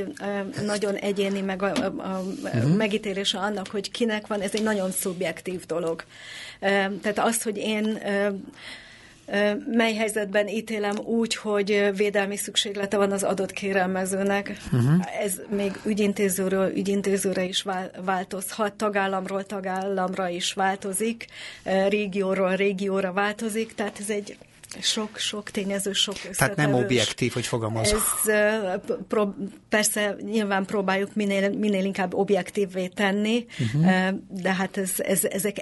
[0.65, 2.75] nagyon egyéni meg a, a, a uh-huh.
[2.75, 6.03] megítélése annak, hogy kinek van, ez egy nagyon szubjektív dolog.
[7.01, 7.99] Tehát az, hogy én
[9.71, 14.57] mely helyzetben ítélem úgy, hogy védelmi szükséglete van az adott kérelmezőnek.
[14.71, 15.23] Uh-huh.
[15.23, 17.65] Ez még ügyintézőről ügyintézőre is
[18.05, 21.25] változhat, tagállamról tagállamra is változik,
[21.89, 24.37] régióról régióra változik, tehát ez egy
[24.81, 26.15] sok-sok tényező, sok.
[26.15, 27.93] Tehát nem objektív, hogy fogalmaz.
[27.93, 28.33] Ez
[29.07, 29.33] pro,
[29.69, 34.09] persze nyilván próbáljuk minél, minél inkább objektívvé tenni, uh-huh.
[34.27, 35.57] de hát ez, ez, ezek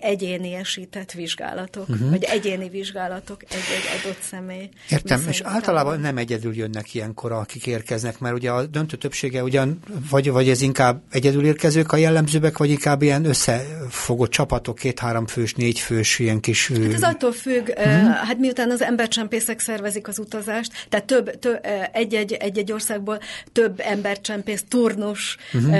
[0.60, 2.10] esített vizsgálatok, uh-huh.
[2.10, 4.70] vagy egyéni vizsgálatok egy-egy adott személy.
[4.90, 9.80] Értem, és általában nem egyedül jönnek ilyenkor, akik érkeznek, mert ugye a döntő többsége ugyan,
[10.10, 15.54] vagy, vagy ez inkább egyedül érkezők a jellemzőbbek, vagy inkább ilyen összefogott csapatok, két-három fős,
[15.54, 16.68] négy fős, ilyen kis...
[16.68, 18.16] Hát ez attól függ, uh-huh.
[18.16, 21.60] hát miután az embercsempészek szervezik az utazást, tehát több, több
[21.92, 23.20] egy-egy, egy-egy országból
[23.52, 25.76] több embercsempész turnus uh-huh.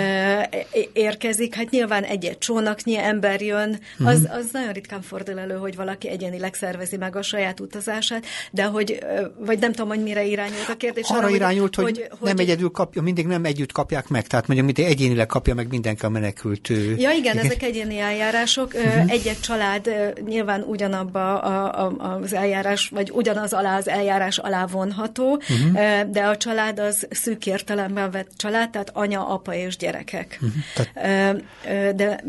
[0.94, 4.08] érkezik, hát nyilván egy-egy csónaknyi ember jön, uh-huh.
[4.08, 8.64] az, az nagyon ritkán fordul elő, hogy valaki egyénileg szervezi meg a saját utazását, de
[8.64, 9.00] hogy,
[9.38, 11.10] vagy nem tudom, hogy mire irányult a kérdés.
[11.10, 14.48] Arra, arra irányult, hogy, hogy, hogy nem egyedül kapja, mindig nem együtt kapják meg, tehát
[14.48, 16.68] mondjuk, mint egyénileg kapja meg mindenki a menekült.
[16.68, 17.38] Ja, igen, igen.
[17.38, 18.74] ezek egyéni eljárások.
[18.74, 19.12] Uh-huh.
[19.12, 24.66] Egy-egy család nyilván ugyanabba a, a, az eljárás, vagy vagy ugyanaz alá az eljárás alá
[24.66, 26.02] vonható, uh-huh.
[26.12, 30.40] de a család az szűk értelemben vett család, tehát anya, apa és gyerekek.
[30.42, 30.88] Uh-huh.
[30.94, 31.96] Tehát...
[31.96, 32.24] De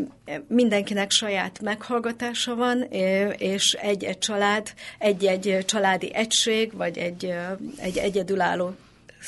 [0.48, 2.82] mindenkinek saját meghallgatása van,
[3.38, 7.34] és egy-egy család, egy-egy családi egység, vagy egy,
[7.76, 8.74] egy egyedülálló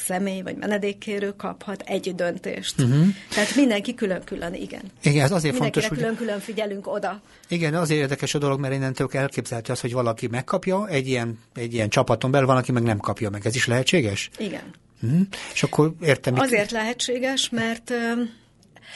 [0.06, 2.80] személy vagy menedékkérő kaphat egy döntést.
[2.80, 3.06] Uh-huh.
[3.34, 4.82] Tehát mindenki külön-külön, igen.
[5.02, 5.98] Igen, ez azért fontos, hogy...
[5.98, 7.20] külön-külön figyelünk oda.
[7.48, 11.74] Igen, azért érdekes a dolog, mert innentől elképzelhető az, hogy valaki megkapja egy ilyen, egy
[11.74, 13.46] ilyen csapaton belül, valaki meg nem kapja meg.
[13.46, 14.30] Ez is lehetséges?
[14.38, 14.62] Igen.
[15.02, 15.20] Uh-huh.
[15.52, 16.38] És akkor értem...
[16.38, 16.70] Azért itt...
[16.70, 17.92] lehetséges, mert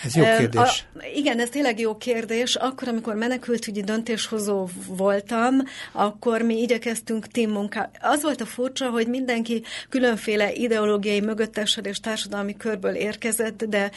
[0.02, 0.86] Ez jó kérdés.
[0.94, 2.54] A, igen, ez tényleg jó kérdés.
[2.54, 5.54] Akkor, amikor menekültügyi döntéshozó voltam,
[5.92, 7.90] akkor mi igyekeztünk teammunká.
[8.00, 13.90] Az volt a furcsa, hogy mindenki különféle ideológiai mögöttesed és társadalmi körből érkezett, de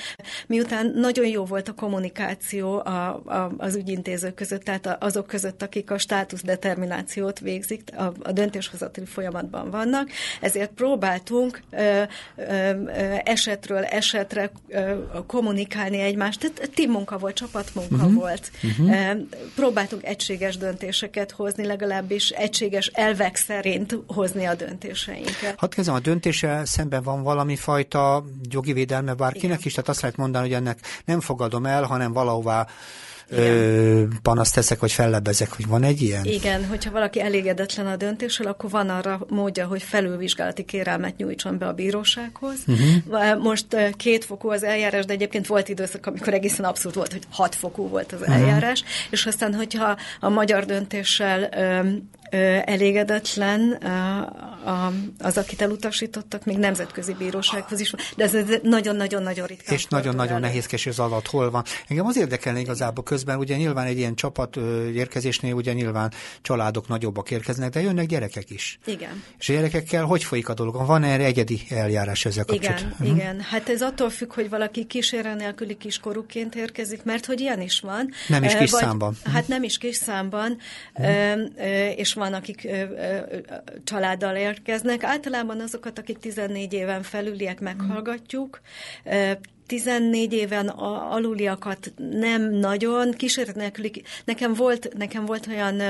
[0.47, 5.91] miután nagyon jó volt a kommunikáció a, a, az ügyintézők között, tehát azok között, akik
[5.91, 10.10] a státuszdeterminációt végzik, a, a döntéshozatali folyamatban vannak,
[10.41, 12.01] ezért próbáltunk ö,
[12.36, 12.86] ö,
[13.23, 14.95] esetről esetre ö,
[15.27, 16.39] kommunikálni egymást.
[16.39, 18.13] Tehát teammunka volt, csapatmunka uh-huh.
[18.13, 18.52] volt.
[18.63, 19.17] Uh-huh.
[19.56, 25.56] Próbáltunk egységes döntéseket hozni, legalábbis egységes elvek szerint hozni a döntéseinket.
[25.58, 29.60] Hadd kezdem, a döntése szemben van valami fajta jogi védelme bárkinek Igen.
[29.63, 32.67] is, tehát azt lehet mondani, hogy ennek nem fogadom el, hanem valahová
[33.29, 36.25] ö, panaszt teszek, vagy fellebezek, hogy van egy ilyen?
[36.25, 41.67] Igen, hogyha valaki elégedetlen a döntéssel, akkor van arra módja, hogy felülvizsgálati kérelmet nyújtson be
[41.67, 42.57] a bírósághoz.
[42.67, 43.43] Uh-huh.
[43.43, 43.65] Most
[43.97, 47.87] két fokú az eljárás, de egyébként volt időszak, amikor egészen abszolút volt, hogy hat fokú
[47.87, 48.35] volt az uh-huh.
[48.35, 51.49] eljárás, és aztán, hogyha a magyar döntéssel
[52.65, 53.77] elégedetlen
[55.19, 59.75] az, akit elutasítottak, még nemzetközi bírósághoz is, de ez nagyon-nagyon-nagyon ritkán.
[59.75, 61.63] És nagyon-nagyon nehézkes az alatt hol van.
[61.87, 64.55] Engem az érdekelne igazából közben, ugye nyilván egy ilyen csapat
[64.93, 66.11] érkezésnél ugye nyilván
[66.41, 68.79] családok nagyobbak érkeznek, de jönnek gyerekek is.
[68.85, 69.23] Igen.
[69.39, 70.85] És a gyerekekkel hogy folyik a dolog?
[70.85, 72.87] Van erre egyedi eljárás ezzel kapcsolatban?
[72.89, 73.17] Igen, uh-huh.
[73.17, 73.39] igen.
[73.39, 78.11] Hát ez attól függ, hogy valaki kísérő nélküli kiskorúként érkezik, mert hogy ilyen is van.
[78.27, 79.17] Nem is kis Vagy, számban.
[79.33, 80.57] Hát nem is kis számban,
[80.93, 81.41] uh-huh.
[81.95, 83.19] és van, akik ö, ö,
[83.84, 85.03] családdal érkeznek.
[85.03, 88.62] Általában azokat, akik 14 éven felüliek meghallgatjuk,
[89.67, 95.82] 14 éven aluliakat nem nagyon, kísérlet nélküli, nekem volt, nekem volt olyan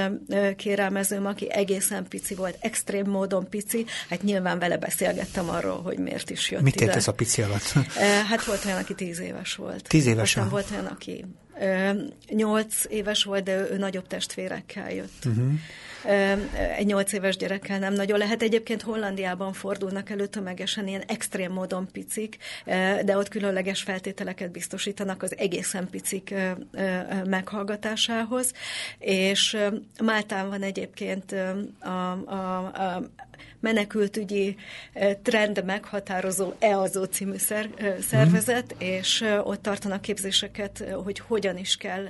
[0.58, 6.30] kérelmezőm, aki egészen pici volt, extrém módon pici, hát nyilván vele beszélgettem arról, hogy miért
[6.30, 7.74] is jött Mit ez a pici alatt?
[8.30, 9.88] Hát volt olyan, aki 10 éves volt.
[9.88, 10.36] 10 éves?
[10.36, 11.26] Aztán volt olyan, aki
[12.30, 15.26] 8 éves volt, de ő nagyobb testvérekkel jött.
[15.26, 15.54] Uh-huh
[16.78, 18.42] egy nyolc éves gyerekkel nem nagyon lehet.
[18.42, 22.38] Egyébként Hollandiában fordulnak elő tömegesen ilyen extrém módon picik,
[23.06, 26.34] de ott különleges feltételeket biztosítanak az egészen picik
[27.26, 28.54] meghallgatásához.
[29.00, 29.58] És
[30.04, 31.36] Máltán van egyébként
[31.80, 31.90] a,
[32.26, 33.10] a, a
[33.60, 34.56] menekültügyi
[35.24, 37.70] trend meghatározó EAZO című szer,
[38.10, 38.78] szervezet, mm.
[38.80, 42.04] és ott tartanak képzéseket, hogy hogyan is kell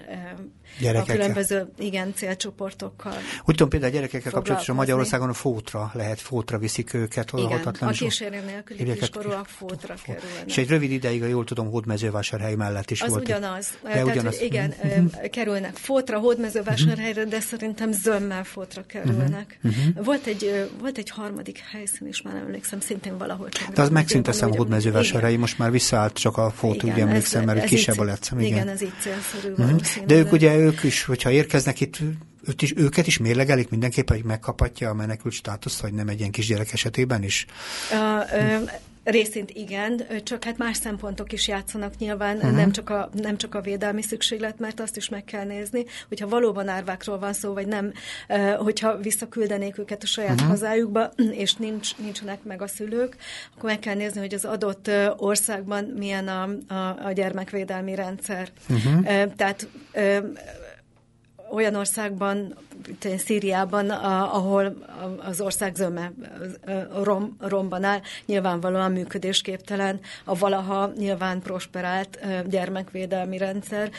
[0.80, 1.16] Gyerekekkel.
[1.16, 3.18] a különböző igen, célcsoportokkal.
[3.40, 7.32] Úgy tudom, például a gyerekekkel kapcsolatosan Magyarországon a fótra lehet, fótra viszik őket.
[7.36, 10.44] Igen, a kísérő nélküli kiskorúak fótra kerülnek.
[10.46, 13.22] És egy rövid ideig, jól tudom, hódmezővásárhely mellett is az volt.
[13.22, 13.70] ugyanaz.
[13.84, 14.42] De Tehát, ugyanaz.
[14.42, 15.30] igen, uh-huh.
[15.30, 19.60] kerülnek fótra, hódmezővásárhelyre, de szerintem zömmel fótra kerülnek.
[19.64, 20.06] Uh-huh.
[20.06, 23.50] Volt, egy, volt egy harmadik helyszín is, már nem emlékszem, szintén valahol.
[23.74, 28.00] De az megszűnt a hódmezővásárhely, most már visszaállt csak a fót, úgy emlékszem, mert kisebb
[28.00, 28.40] a letszem.
[28.40, 28.52] Igen.
[28.52, 30.06] igen, ez így célszerű uh-huh.
[30.06, 31.98] De ők ugye, ők is, hogyha érkeznek itt,
[32.48, 36.32] őt is, őket is mérlegelik mindenképpen, hogy megkaphatja a menekült státuszt, vagy nem egy ilyen
[36.32, 37.46] kisgyerek esetében is?
[37.92, 38.58] Uh, ö,
[39.08, 42.52] Részint igen, csak hát más szempontok is játszanak nyilván, uh-huh.
[42.52, 46.28] nem, csak a, nem csak a védelmi szükséglet, mert azt is meg kell nézni, hogyha
[46.28, 47.92] valóban árvákról van szó, vagy nem,
[48.58, 50.50] hogyha visszaküldenék őket a saját uh-huh.
[50.50, 51.12] hazájukba,
[51.44, 53.16] és nincs, nincsenek meg a szülők,
[53.56, 58.50] akkor meg kell nézni, hogy az adott országban milyen a, a, a gyermekvédelmi rendszer.
[58.70, 59.34] Uh-huh.
[59.36, 59.68] Tehát
[61.52, 62.56] olyan országban,
[63.18, 64.76] Szíriában, ahol
[65.26, 66.12] az ország zöme
[67.04, 73.92] rom, romban áll, nyilvánvalóan működésképtelen a valaha nyilván prosperált gyermekvédelmi rendszer.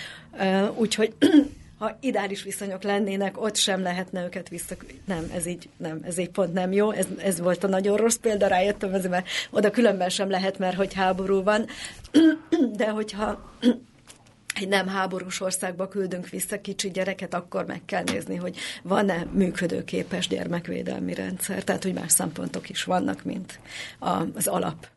[0.75, 1.15] Úgyhogy
[1.79, 4.75] ha ideális viszonyok lennének, ott sem lehetne őket vissza...
[5.05, 6.91] Nem, ez így, nem, ez így pont nem jó.
[6.91, 10.77] Ez, ez volt a nagyon rossz példa, rájöttem, ez, mert oda különben sem lehet, mert
[10.77, 11.67] hogy háború van.
[12.77, 13.53] De hogyha
[14.61, 20.29] egy nem háborús országba küldünk vissza kicsi gyereket, akkor meg kell nézni, hogy van-e működőképes
[20.29, 23.61] gyermekvédelmi rendszer, tehát hogy más szempontok is vannak, mint
[24.35, 24.89] az alap.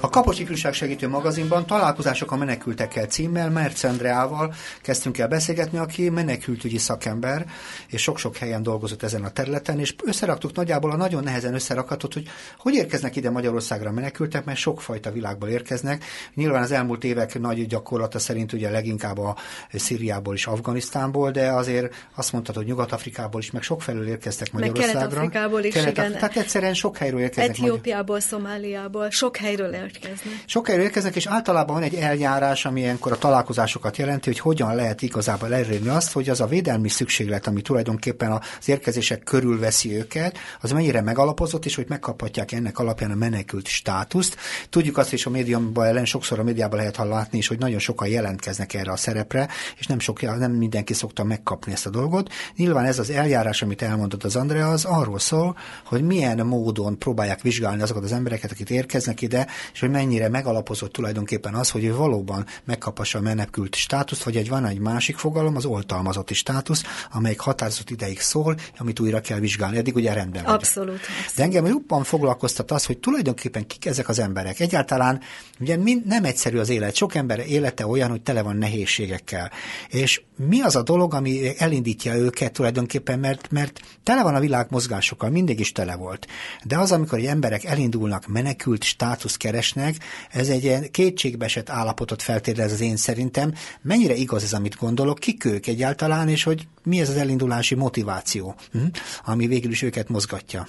[0.00, 6.08] A Kapos Ifjúság Segítő magazinban találkozások a menekültekkel címmel Merc Andreával kezdtünk el beszélgetni, aki
[6.10, 7.46] menekültügyi szakember,
[7.88, 12.28] és sok-sok helyen dolgozott ezen a területen, és összeraktuk nagyjából a nagyon nehezen összerakatot, hogy
[12.58, 16.04] hogy érkeznek ide Magyarországra menekültek, mert sokfajta világból érkeznek.
[16.34, 19.36] Nyilván az elmúlt évek nagy gyakorlata szerint ugye leginkább a
[19.72, 24.98] Szíriából és Afganisztánból, de azért azt mondtad, hogy Nyugat-Afrikából is, meg sokfelől érkeztek Magyarországra.
[24.98, 26.12] Meg Kelet-Afrikából is, Kelet igen.
[26.12, 27.56] Tehát egyszerűen sok helyről érkeznek.
[27.56, 30.48] Etiópiából, Szomáliából, sok helyről érkeznek érkeznek.
[30.48, 34.74] Sok helyről érkeznek, és általában van egy eljárás, ami ilyenkor a találkozásokat jelenti, hogy hogyan
[34.74, 39.96] lehet igazából elérni azt, hogy az a védelmi szükséglet, ami tulajdonképpen az érkezések körül veszi
[39.96, 44.36] őket, az mennyire megalapozott, és hogy megkaphatják ennek alapján a menekült státuszt.
[44.70, 48.08] Tudjuk azt is a médiumban ellen, sokszor a médiában lehet hallani is, hogy nagyon sokan
[48.08, 52.32] jelentkeznek erre a szerepre, és nem, sok, nem mindenki szokta megkapni ezt a dolgot.
[52.56, 57.40] Nyilván ez az eljárás, amit elmondott az Andrea, az arról szól, hogy milyen módon próbálják
[57.40, 61.94] vizsgálni azokat az embereket, akik érkeznek ide, és hogy mennyire megalapozott tulajdonképpen az, hogy ő
[61.94, 67.40] valóban megkapassa a menekült státuszt, vagy egy van egy másik fogalom, az oltalmazotti státusz, amelyik
[67.40, 69.76] határozott ideig szól, amit újra kell vizsgálni.
[69.76, 70.54] Eddig ugye rendben van.
[70.54, 71.34] Abszolút, abszolút.
[71.36, 74.60] De engem jobban foglalkoztat az, hogy tulajdonképpen kik ezek az emberek.
[74.60, 75.20] Egyáltalán
[75.60, 76.94] ugye mind, nem egyszerű az élet.
[76.94, 79.50] Sok ember élete olyan, hogy tele van nehézségekkel.
[79.88, 84.66] És mi az a dolog, ami elindítja őket tulajdonképpen, mert, mert tele van a világ
[84.70, 86.26] mozgásokkal, mindig is tele volt.
[86.64, 89.36] De az, amikor egy emberek elindulnak, menekült státusz
[89.72, 93.54] keresnek, ez egy ilyen kétségbeesett állapotot feltételez az én szerintem.
[93.82, 98.54] Mennyire igaz ez, amit gondolok, kik ők egyáltalán, és hogy mi ez az elindulási motiváció,
[98.72, 98.84] hm?
[99.24, 100.66] ami végül is őket mozgatja.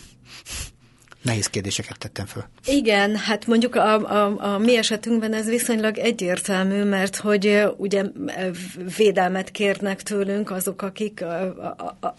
[1.22, 2.44] Nehéz kérdéseket tettem föl.
[2.66, 8.04] Igen, hát mondjuk a, a, a mi esetünkben ez viszonylag egyértelmű, mert hogy ugye
[8.98, 12.16] védelmet kérnek tőlünk azok, akik a, a, a,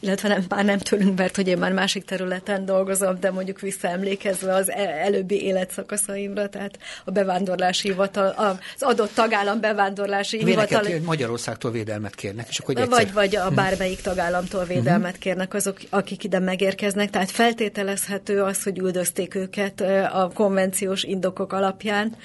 [0.00, 4.54] illetve nem, már nem tőlünk, mert hogy én már másik területen dolgozom, de mondjuk visszaemlékezve
[4.54, 10.82] az e, előbbi életszakaszaimra, tehát a bevándorlási hivatal, az adott tagállam bevándorlási hivatal.
[11.04, 13.04] Magyarországtól védelmet kérnek, és akkor egyszer...
[13.04, 15.18] Vagy, vagy a bármelyik tagállamtól védelmet uh-huh.
[15.18, 19.80] kérnek azok, akik ide megérkeznek, tehát feltételezhető az, hogy üldözték őket
[20.12, 22.16] a konvenciós indokok alapján,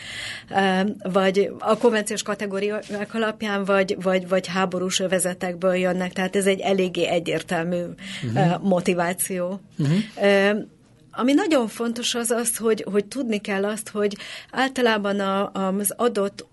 [1.03, 7.05] vagy a konvenciós kategóriák alapján, vagy, vagy, vagy háborús övezetekből jönnek, tehát ez egy eléggé
[7.05, 8.61] egyértelmű egyértelmű uh-huh.
[8.61, 9.59] motiváció.
[9.77, 10.63] Uh-huh.
[11.11, 14.17] Ami nagyon fontos az az, hogy, hogy tudni kell azt, hogy
[14.51, 16.45] általában a, az adott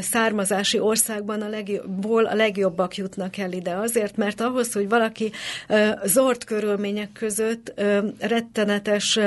[0.00, 3.74] származási országban a legjobbból a legjobbak jutnak el ide.
[3.74, 5.32] Azért, mert ahhoz, hogy valaki
[6.04, 7.72] zord körülmények között
[8.18, 9.18] rettenetes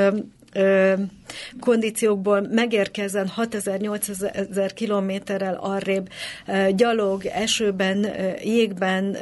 [1.60, 6.10] kondíciókból megérkezzen 6000-8000 kilométerrel arrébb,
[6.76, 8.08] gyalog, esőben,
[8.44, 9.18] jégben,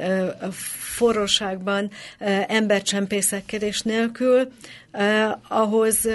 [0.95, 1.91] forróságban,
[2.47, 4.51] embercsempészekedés nélkül,
[5.47, 6.07] ahhoz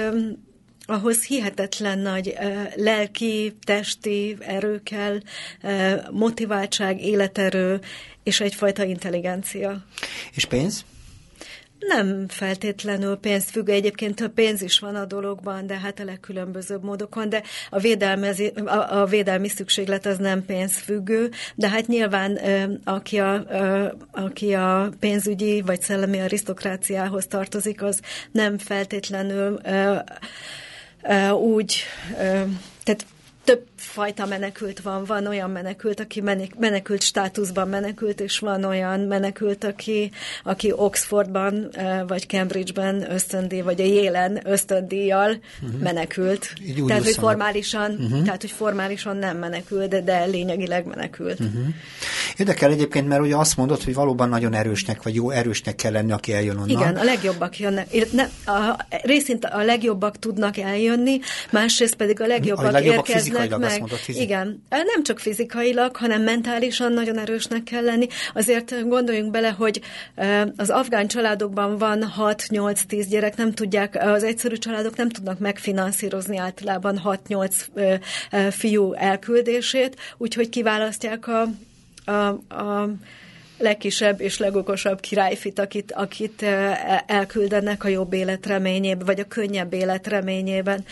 [0.87, 2.35] ahhoz hihetetlen nagy
[2.75, 5.21] lelki, testi erő kell,
[6.11, 7.81] motiváltság, életerő
[8.23, 9.85] és egyfajta intelligencia.
[10.35, 10.85] És pénz?
[11.81, 17.29] Nem feltétlenül pénzfüggő, egyébként több pénz is van a dologban, de hát a legkülönbözőbb módokon,
[17.29, 22.39] de a, védelmezi, a, a védelmi szükséglet az nem pénzfüggő, de hát nyilván
[22.85, 23.45] aki a,
[24.13, 28.01] aki a pénzügyi vagy szellemi arisztokráciához tartozik, az
[28.33, 29.61] nem feltétlenül
[31.33, 31.83] úgy,
[32.83, 33.07] tehát
[33.93, 35.05] fajta menekült van.
[35.05, 36.23] Van olyan menekült, aki
[36.59, 40.11] menekült státuszban menekült, és van olyan menekült, aki,
[40.45, 41.71] aki Oxfordban
[42.07, 45.81] vagy Cambridgeben ösztöndíj, vagy a Jélen ösztöndíjjal uh-huh.
[45.81, 46.53] menekült.
[46.67, 48.23] Így tehát, hogy formálisan, uh-huh.
[48.25, 51.41] tehát, hogy formálisan nem menekült, de, de lényegileg menekült.
[51.41, 51.67] Uh-huh.
[52.37, 56.13] Érdekel egyébként, mert ugye azt mondod, hogy valóban nagyon erősnek, vagy jó erősnek kell lenni,
[56.13, 56.69] aki eljön onnan.
[56.69, 57.87] Igen, a legjobbak jönnek.
[58.13, 63.80] Ne, a, részint a legjobbak tudnak eljönni, másrészt pedig a legjobbak, a legjobbak érkeznek meg.
[63.81, 64.23] Mondod, fizik...
[64.23, 68.07] Igen, nem csak fizikailag, hanem mentálisan nagyon erősnek kell lenni.
[68.35, 69.81] Azért gondoljunk bele, hogy
[70.57, 77.01] az afgán családokban van 6-8-10 gyerek, nem tudják, az egyszerű családok nem tudnak megfinanszírozni általában
[77.29, 81.49] 6-8 fiú elküldését, úgyhogy kiválasztják a
[82.05, 82.91] a, a
[83.61, 86.43] legkisebb és legokosabb királyfit, akit, akit
[87.07, 90.85] elküldenek a jobb élet reményében, vagy a könnyebb élet reményében.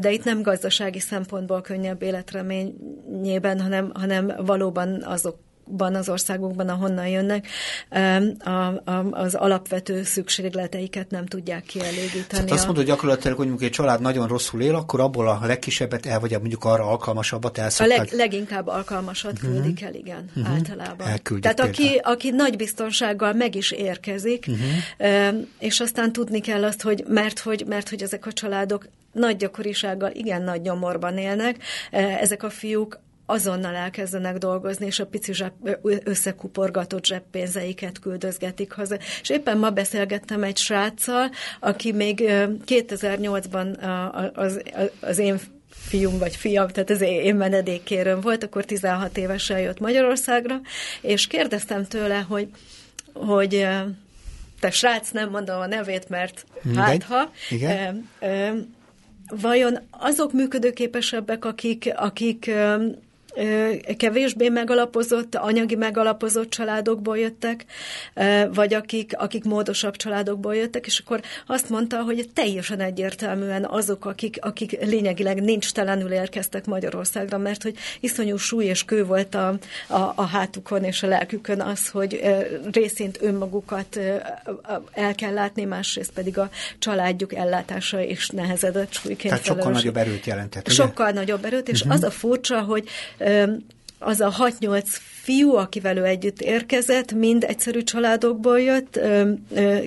[0.00, 5.36] De itt nem gazdasági szempontból könnyebb élet reményében, hanem, hanem valóban azok
[5.72, 7.46] azokban az országokban, ahonnan jönnek,
[8.38, 8.50] a,
[8.90, 12.26] a, az alapvető szükségleteiket nem tudják kielégíteni.
[12.28, 16.06] Tehát azt mondod gyakorlatilag, hogy mondjuk egy család nagyon rosszul él, akkor abból a legkisebbet
[16.06, 17.98] el, vagy mondjuk arra alkalmasabbat elszokták.
[17.98, 19.50] A leg, leginkább alkalmasat uh-huh.
[19.50, 20.54] küldik el, igen, uh-huh.
[20.54, 21.06] általában.
[21.06, 25.34] Elküldik Tehát aki, aki nagy biztonsággal meg is érkezik, uh-huh.
[25.58, 30.10] és aztán tudni kell azt, hogy mert hogy, mert hogy ezek a családok nagy gyakorisággal
[30.12, 31.56] igen nagy nyomorban élnek,
[32.20, 35.52] ezek a fiúk azonnal elkezdenek dolgozni, és a pici zseb,
[36.04, 38.96] összekuporgatott zseppénzeiket küldözgetik haza.
[39.20, 41.30] És éppen ma beszélgettem egy sráccal,
[41.60, 42.20] aki még
[42.66, 43.78] 2008-ban
[44.34, 44.62] az,
[45.00, 50.60] az én fiúm vagy fiam, tehát az én menedékkérőm volt, akkor 16 évesen jött Magyarországra,
[51.00, 52.48] és kérdeztem tőle, hogy,
[53.14, 53.66] hogy
[54.60, 57.30] te srác, nem mondom a nevét, mert hát ha,
[59.28, 62.50] vajon azok működőképesebbek, akik, akik
[63.96, 67.64] kevésbé megalapozott, anyagi megalapozott családokból jöttek,
[68.52, 74.38] vagy akik, akik módosabb családokból jöttek, és akkor azt mondta, hogy teljesen egyértelműen azok, akik,
[74.40, 79.48] akik lényegileg nincs telenül érkeztek Magyarországra, mert hogy iszonyú súly és kő volt a,
[79.88, 82.20] a, a hátukon és a lelkükön az, hogy
[82.72, 83.98] részint önmagukat
[84.92, 89.22] el kell látni, másrészt pedig a családjuk ellátása is nehezedett súlyként.
[89.22, 89.82] Tehát sokkal felelős.
[89.82, 90.68] nagyobb erőt jelentett.
[90.68, 91.18] Sokkal ugye?
[91.18, 91.94] nagyobb erőt, és uh-huh.
[91.94, 92.88] az a furcsa, hogy
[93.98, 94.84] az a 6-8
[95.22, 99.00] fiú, akivel ő együtt érkezett, mind egyszerű családokból jött,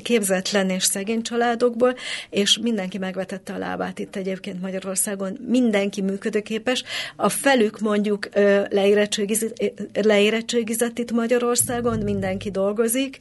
[0.04, 1.96] képzetlen és szegény családokból,
[2.30, 6.84] és mindenki megvetette a lábát itt egyébként Magyarországon, mindenki működőképes.
[7.16, 8.30] A felük mondjuk
[10.02, 13.18] leérettségizett itt Magyarországon, mindenki dolgozik,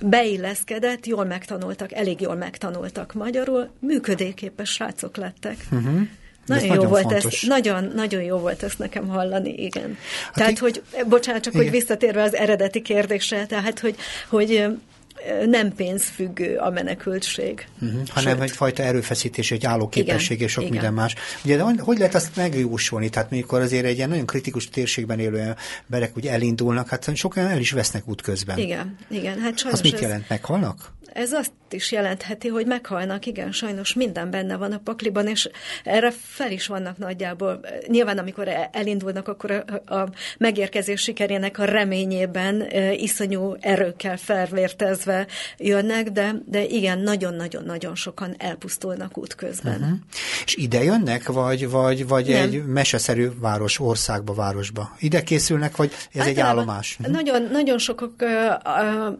[0.00, 5.56] beilleszkedett, jól megtanultak, elég jól megtanultak magyarul, működőképes srácok lettek.
[5.70, 6.00] Uh-huh.
[6.46, 9.96] Nagyon, jó volt ez, nagyon, nagyon jó volt ezt nekem hallani, igen.
[10.24, 11.66] Hát tehát, hogy, bocsánat, csak igen.
[11.66, 13.96] hogy visszatérve az eredeti kérdésre, tehát, hogy,
[14.28, 14.66] hogy
[15.46, 17.66] nem pénzfüggő a menekültség.
[17.80, 18.42] Uh-huh, hanem Sőt.
[18.42, 20.72] egyfajta erőfeszítés, egy állóképesség és sok igen.
[20.72, 21.14] minden más.
[21.44, 23.08] Ugye, de hogy lehet azt megjósolni?
[23.08, 27.58] Tehát mikor azért egy ilyen nagyon kritikus térségben élő emberek úgy elindulnak, hát sokan el
[27.58, 28.58] is vesznek útközben.
[28.58, 29.38] Igen, igen.
[29.38, 30.28] Hát sajnos az mit jelent?
[30.28, 30.94] Meghalnak?
[31.12, 35.48] Ez azt is jelentheti, hogy meghalnak, igen, sajnos minden benne van a pakliban, és
[35.84, 37.60] erre fel is vannak nagyjából.
[37.86, 45.26] Nyilván, amikor elindulnak, akkor a, a megérkezés sikerének a reményében e, iszonyú erőkkel felvértezve
[45.58, 49.80] jönnek, de, de igen, nagyon-nagyon-nagyon sokan elpusztulnak útközben.
[49.80, 49.98] Uh-huh.
[50.44, 54.96] És ide jönnek, vagy, vagy, vagy egy meseszerű város, országba, városba?
[54.98, 56.96] Ide készülnek, vagy ez Általában egy állomás?
[56.96, 58.28] Nagyon, nagyon sokak uh,
[58.64, 59.16] uh,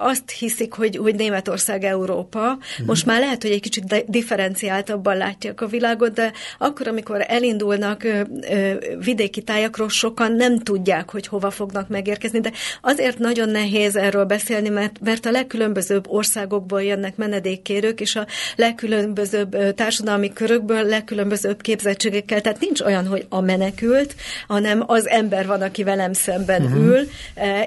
[0.00, 2.58] azt hiszik, hogy, hogy Németország Európa.
[2.86, 8.20] Most már lehet, hogy egy kicsit differenciáltabban látják a világot, de akkor, amikor elindulnak ö,
[8.50, 8.74] ö,
[9.04, 14.68] vidéki tájakról, sokan nem tudják, hogy hova fognak megérkezni, de azért nagyon nehéz erről beszélni,
[14.68, 18.26] mert, mert a legkülönbözőbb országokból jönnek menedékkérők, és a
[18.56, 24.14] legkülönbözőbb társadalmi körökből legkülönbözőbb képzettségekkel, tehát nincs olyan, hogy a menekült,
[24.46, 26.84] hanem az ember van, aki velem szemben uh-huh.
[26.84, 27.08] ül,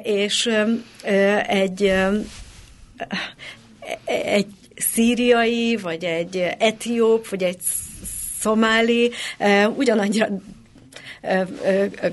[0.03, 0.49] és
[1.47, 1.93] egy
[4.05, 7.59] egy szíriai, vagy egy etióp, vagy egy
[8.39, 9.11] szomáli
[9.75, 10.27] ugyanannyira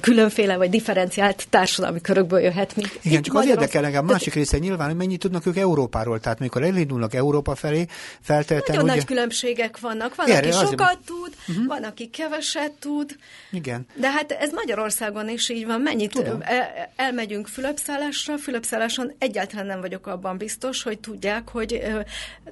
[0.01, 2.77] különféle vagy differenciált társadalmi körökből jöhet.
[2.77, 6.21] Mint Igen, csak az érdekel engem másik része nyilván, hogy mennyit tudnak ők Európáról.
[6.21, 7.87] Tehát mikor elindulnak Európa felé,
[8.21, 8.83] feltétlenül.
[8.83, 8.97] Nagyon hogy...
[8.97, 10.15] nagy különbségek vannak.
[10.15, 11.01] Van, Erre, aki sokat azért...
[11.05, 11.67] tud, uh-huh.
[11.67, 13.17] van, aki keveset tud.
[13.51, 13.87] Igen.
[13.95, 15.81] De hát ez Magyarországon is így van.
[15.81, 16.41] Mennyit Tudom.
[16.43, 21.83] El, elmegyünk Fülöpszállásra, Fülöpszálláson egyáltalán nem vagyok abban biztos, hogy tudják, hogy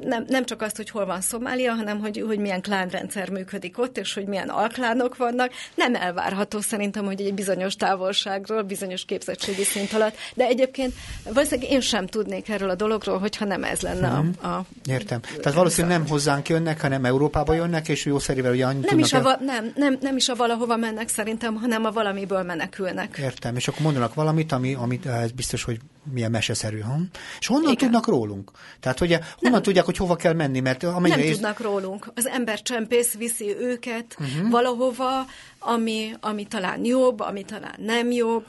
[0.01, 3.99] nem, nem csak azt, hogy hol van Szomália, hanem hogy, hogy milyen klánrendszer működik ott,
[3.99, 5.53] és hogy milyen alklánok vannak.
[5.75, 10.95] Nem elvárhat várható szerintem, hogy egy bizonyos távolságról, bizonyos képzettségi szint alatt, de egyébként
[11.25, 14.47] valószínűleg én sem tudnék erről a dologról, hogyha nem ez lenne a, mhm.
[14.47, 14.65] a...
[14.87, 15.21] Értem.
[15.21, 19.13] Tehát valószínűleg nem hozzánk jönnek, hanem Európába jönnek, és jó szerivel ugye annyit nem is,
[19.13, 23.19] a va- nem, nem, nem is a valahova mennek szerintem, hanem a valamiből menekülnek.
[23.23, 25.79] Értem, és akkor mondanak valamit, ami, ami ez biztos, hogy
[26.13, 26.81] milyen meseszerű.
[26.81, 26.99] Ha?
[27.41, 27.77] És honnan Igen.
[27.77, 28.51] tudnak rólunk?
[28.81, 29.63] Tehát ugye, honnan nem.
[29.63, 30.61] tudják, hogy hova kell menni?
[30.61, 32.11] Mert amennyire nem tudnak rólunk.
[32.15, 34.51] Az ember csempész viszi őket uh-huh.
[34.51, 35.27] valahova,
[35.75, 38.45] ami, ami talán jobb, ami talán nem jobb.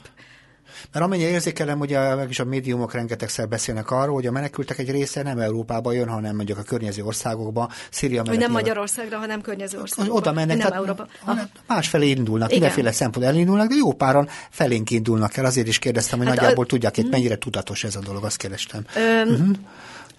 [0.92, 4.90] Mert amennyire érzékelem, hogy a, is a médiumok rengetegszer beszélnek arról, hogy a menekültek egy
[4.90, 9.80] része nem Európába jön, hanem mondjuk a környező országokba, Szíria Hogy nem Magyarországra, hanem környező
[9.80, 10.18] országokba.
[10.18, 11.06] Oda mennek, nem Európa.
[11.66, 15.44] másfelé indulnak, mindenféle szempont elindulnak, de jó páran felénk indulnak el.
[15.44, 16.66] Azért is kérdeztem, hogy hát nagyjából a...
[16.66, 18.84] tudják itt, mennyire tudatos ez a dolog, azt kerestem.
[18.96, 19.56] Ö, uh-huh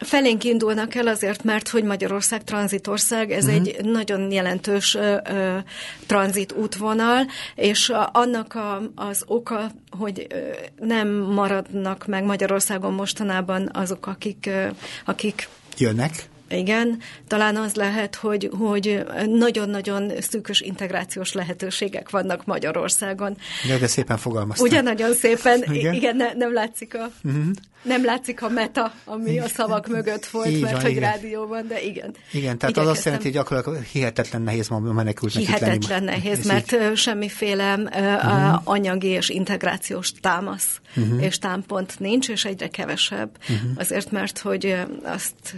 [0.02, 3.60] felénk indulnak el azért, mert hogy Magyarország tranzitország, ez uh-huh.
[3.60, 5.58] egy nagyon jelentős ö, ö,
[6.06, 7.26] tranzit útvonal,
[7.56, 10.38] és annak a, az oka, hogy ö,
[10.86, 14.68] nem maradnak meg Magyarországon mostanában azok, akik, ö,
[15.06, 15.48] akik
[15.78, 23.38] jönnek igen, talán az lehet, hogy, hogy nagyon-nagyon szűkös integrációs lehetőségek vannak Magyarországon.
[23.68, 24.68] Ja, de szépen fogalmaztam.
[24.68, 27.12] Ugye nagyon szépen, igen, igen ne, nem látszik a...
[27.24, 27.52] Uh-huh.
[27.82, 31.12] Nem látszik a meta, ami a szavak mögött volt, Így mert van, hogy igen.
[31.12, 32.16] rádióban, de igen.
[32.32, 32.84] Igen, tehát Igyekeztem.
[32.84, 36.96] az azt jelenti, hogy gyakorlatilag hihetetlen nehéz ma menekültnek Hihetetlen nehéz, mert így.
[36.96, 38.62] semmiféle uh-huh.
[38.64, 41.24] anyagi és integrációs támasz uh-huh.
[41.24, 43.38] és támpont nincs, és egyre kevesebb.
[43.42, 43.72] Uh-huh.
[43.76, 45.56] Azért, mert hogy azt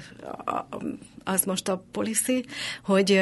[1.23, 2.45] az most a policy,
[2.83, 3.21] hogy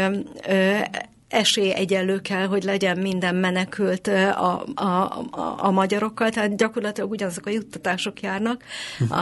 [1.32, 4.84] esélyegyenlő kell, hogy legyen minden menekült a, a,
[5.32, 8.64] a, a magyarokkal, tehát gyakorlatilag ugyanazok a juttatások járnak
[9.10, 9.16] a,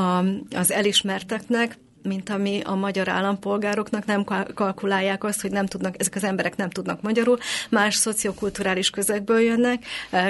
[0.00, 0.24] a,
[0.56, 4.24] az elismerteknek, mint ami a magyar állampolgároknak nem
[4.54, 7.38] kalkulálják azt, hogy nem tudnak, ezek az emberek nem tudnak magyarul,
[7.70, 9.84] más szociokulturális közegből jönnek,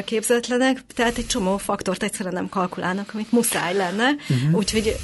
[0.04, 4.08] képzetlenek, tehát egy csomó faktort egyszerűen nem kalkulálnak, amit muszáj lenne.
[4.10, 4.56] Uh-huh.
[4.56, 4.96] Úgyhogy...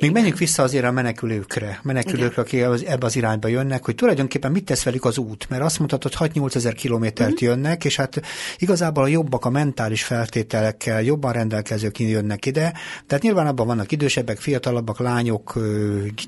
[0.00, 4.64] Még menjünk vissza azért a menekülőkre, menekülőkre, akik ebbe az irányba jönnek, hogy tulajdonképpen mit
[4.64, 7.48] tesz velük az út, mert azt mondhatod, hogy 6-8 ezer kilométert uh-huh.
[7.48, 8.20] jönnek, és hát
[8.58, 12.72] igazából a jobbak a mentális feltételekkel, jobban rendelkezők jönnek ide,
[13.06, 15.52] tehát nyilván abban vannak idősebbek, fiatalabbak, lányok,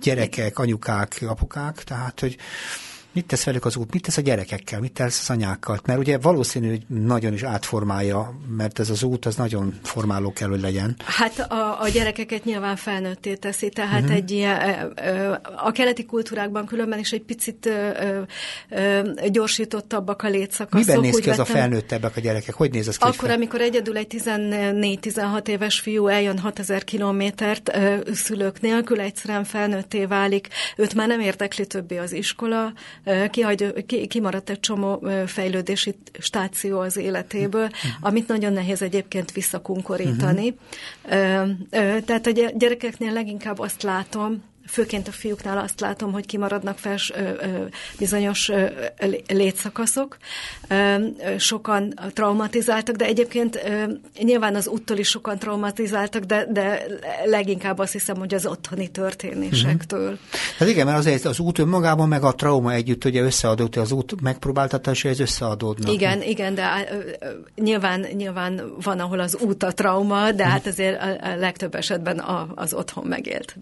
[0.01, 2.37] gyerekek, anyukák, apukák, tehát hogy
[3.17, 5.81] Mit tesz velük az út, mit tesz a gyerekekkel, mit tesz az anyákkal?
[5.85, 10.49] Mert ugye valószínű, hogy nagyon is átformálja, mert ez az út az nagyon formáló kell,
[10.49, 10.97] hogy legyen.
[11.05, 14.17] Hát a, a gyerekeket nyilván felnőtté teszi, tehát uh-huh.
[14.17, 14.59] egy ilyen,
[15.57, 17.71] a keleti kultúrákban különben is egy picit
[19.29, 20.87] gyorsítottabbak a létszakaszok.
[20.87, 22.55] Miben néz ki az a felnőttebbek a gyerekek?
[22.55, 23.09] Hogy néz ez ki?
[23.09, 27.79] Akkor, amikor egyedül egy 14-16 éves fiú eljön 6000 kilométert
[28.13, 32.73] szülők nélkül, egyszerűen felnőtté válik, őt már nem érdekli többé az iskola,
[33.31, 37.69] kihagy, ki, kimaradt egy csomó fejlődési stáció az életéből,
[38.01, 40.55] amit nagyon nehéz egyébként visszakunkorítani.
[41.05, 41.51] Uh-huh.
[42.05, 46.97] Tehát a gyerekeknél leginkább azt látom, főként a fiúknál azt látom, hogy kimaradnak fel
[47.99, 48.51] bizonyos
[49.27, 50.17] létszakaszok,
[51.39, 53.61] sokan traumatizáltak, de egyébként
[54.19, 56.87] nyilván az úttól is sokan traumatizáltak, de, de
[57.25, 60.03] leginkább azt hiszem, hogy az otthoni történésektől.
[60.03, 60.19] Uh-huh.
[60.59, 64.21] Hát igen, mert azért az út önmagában, meg a trauma együtt ugye összeadott, az út
[64.21, 65.93] megpróbáltatása, ez összeadódnak.
[65.93, 66.89] Igen, igen, de
[67.55, 72.75] nyilván, nyilván van, ahol az út a trauma, de hát azért a legtöbb esetben az
[72.75, 73.57] otthon megélt.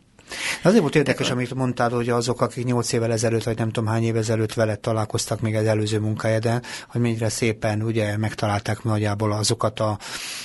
[0.62, 4.02] Azért volt érdekes, amit mondtál, hogy azok, akik nyolc évvel ezelőtt, vagy nem tudom hány
[4.02, 9.80] év ezelőtt veled találkoztak még az előző munkájában, hogy mennyire szépen ugye megtalálták nagyjából azokat
[9.80, 9.98] a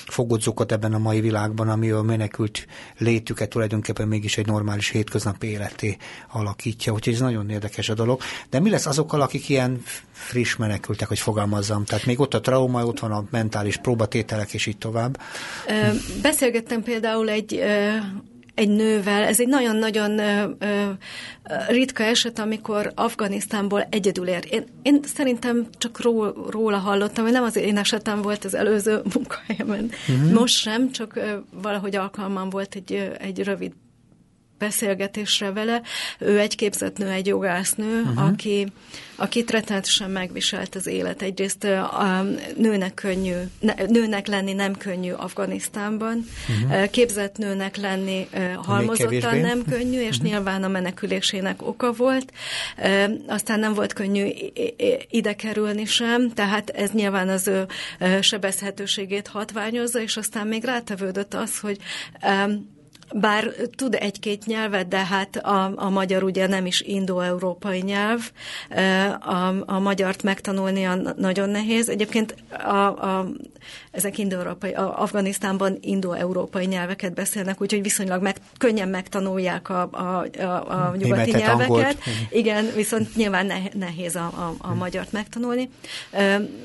[0.05, 2.67] fogodzókat ebben a mai világban, ami a menekült
[2.97, 5.97] létüket tulajdonképpen mégis egy normális hétköznapi életé
[6.31, 6.93] alakítja.
[6.93, 8.21] Úgyhogy ez nagyon érdekes a dolog.
[8.49, 11.85] De mi lesz azokkal, akik ilyen friss menekültek, hogy fogalmazzam?
[11.85, 15.21] Tehát még ott a trauma, ott van a mentális próbatételek, és így tovább.
[16.21, 17.63] Beszélgettem például egy
[18.59, 19.23] egy nővel.
[19.23, 20.21] Ez egy nagyon-nagyon
[21.67, 24.47] ritka eset, amikor Afganisztánból egyedül ér.
[24.51, 29.01] Én, én szerintem csak ró, róla hallottam, hogy nem az én esetem volt az előző
[29.15, 29.91] munkahelyemen.
[30.09, 30.31] Uh-huh.
[30.31, 31.19] Most sem, csak
[31.61, 33.71] valahogy alkalmam volt egy, egy rövid
[34.59, 35.81] beszélgetésre vele.
[36.19, 38.25] Ő egy képzett nő, egy jogásznő, uh-huh.
[38.25, 38.67] aki,
[39.15, 41.21] aki rettenetesen megviselt az élet.
[41.21, 43.35] Egyrészt a nőnek könnyű,
[43.87, 46.25] nőnek lenni nem könnyű Afganisztánban,
[46.63, 46.89] uh-huh.
[46.89, 50.31] képzett nőnek lenni halmozottan nem könnyű, és uh-huh.
[50.31, 52.31] nyilván a menekülésének oka volt.
[53.27, 54.27] Aztán nem volt könnyű
[55.09, 57.65] ide kerülni sem, tehát ez nyilván az ő
[58.21, 61.77] sebezhetőségét hatványozza, és aztán még rátevődött az, hogy
[63.13, 68.31] bár tud egy-két nyelvet, de hát a, a magyar ugye nem is indo-európai nyelv,
[69.19, 71.89] a, a magyart megtanulni nagyon nehéz.
[71.89, 73.27] Egyébként a, a,
[73.91, 80.95] ezek indo-európai, Afganisztánban indo-európai nyelveket beszélnek, úgyhogy viszonylag meg, könnyen megtanulják a, a, a, a
[80.97, 81.69] nyugati Németet, nyelveket.
[81.69, 81.97] Angolt.
[82.29, 85.69] Igen, viszont nyilván nehéz a, a, a magyart megtanulni.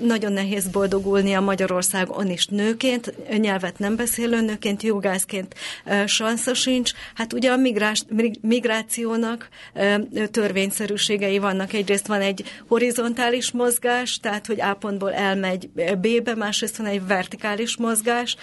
[0.00, 5.54] Nagyon nehéz boldogulni a Magyarországon is nőként, nyelvet nem beszélő nőként, jogászként
[6.06, 6.92] szansza sincs.
[7.14, 8.04] Hát ugye a migrás,
[8.40, 9.48] migrációnak
[10.30, 11.72] törvényszerűségei vannak.
[11.72, 15.68] Egyrészt van egy horizontális mozgás, tehát hogy A pontból elmegy
[15.98, 18.36] B-be, másrészt van egy vertikális mozgás,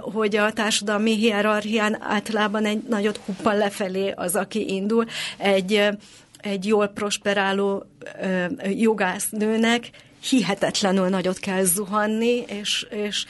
[0.00, 5.06] hogy a társadalmi hierarchián általában egy nagyot huppan lefelé az, aki indul.
[5.38, 5.88] Egy,
[6.36, 7.84] egy jól prosperáló
[8.70, 9.90] jogásznőnek
[10.28, 13.26] hihetetlenül nagyot kell zuhanni, és, és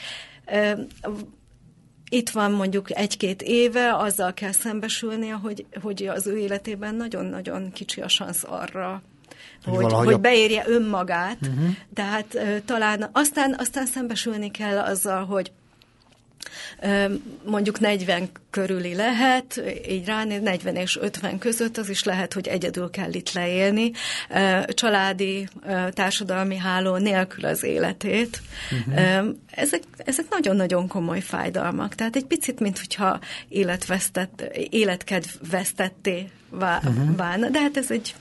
[2.08, 8.00] itt van mondjuk egy-két éve, azzal kell szembesülnie, hogy, hogy az ő életében nagyon-nagyon kicsi
[8.00, 9.02] a szansz arra,
[9.64, 11.70] hogy, hogy, hogy beérje önmagát, uh-huh.
[11.94, 15.52] tehát uh, talán aztán, aztán szembesülni kell azzal, hogy
[17.44, 22.90] mondjuk 40 körüli lehet, így ránéz 40 és 50 között, az is lehet, hogy egyedül
[22.90, 23.92] kell itt leélni,
[24.66, 25.48] családi,
[25.90, 28.42] társadalmi háló nélkül az életét.
[28.86, 29.34] Uh-huh.
[29.50, 31.94] Ezek, ezek nagyon-nagyon komoly fájdalmak.
[31.94, 37.16] Tehát egy picit, mint hogyha életvesztett, életkedv vesztetté uh-huh.
[37.16, 38.14] válna, de hát ez egy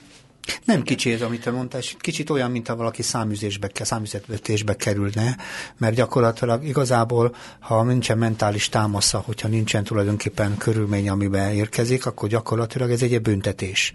[0.64, 5.36] nem kicsi ez, amit te mondtál, és kicsit olyan, mint ha valaki száműzésbe, száműzetvetésbe kerülne,
[5.78, 12.90] mert gyakorlatilag igazából, ha nincsen mentális támasza, hogyha nincsen tulajdonképpen körülmény, amiben érkezik, akkor gyakorlatilag
[12.90, 13.92] ez egy büntetés.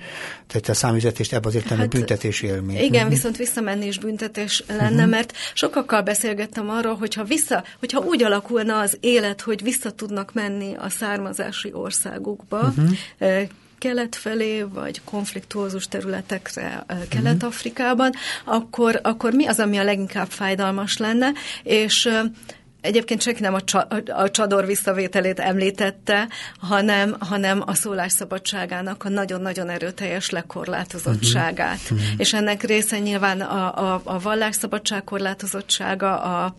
[0.48, 2.78] Tehát a száműzetést ebben azért hát, büntetés élmény.
[2.78, 3.10] Igen, uh-huh.
[3.10, 5.10] viszont visszamenni is büntetés lenne, uh-huh.
[5.10, 10.76] mert sokakkal beszélgettem arról, hogyha, vissza, hogyha úgy alakulna az élet, hogy vissza tudnak menni
[10.76, 13.48] a származási országukba, uh-huh
[13.78, 18.12] kelet felé, vagy konfliktuózus területekre Kelet-Afrikában,
[18.46, 21.32] akkor, akkor mi az, ami a leginkább fájdalmas lenne,
[21.64, 22.10] és
[22.88, 26.28] Egyébként senki nem a, csa, a csador visszavételét említette,
[26.60, 31.80] hanem, hanem a szólásszabadságának a nagyon-nagyon erőteljes lekorlátozottságát.
[31.84, 31.98] Uh-huh.
[31.98, 32.14] Uh-huh.
[32.18, 36.56] És ennek része nyilván a, a, a vallásszabadság korlátozottsága, a,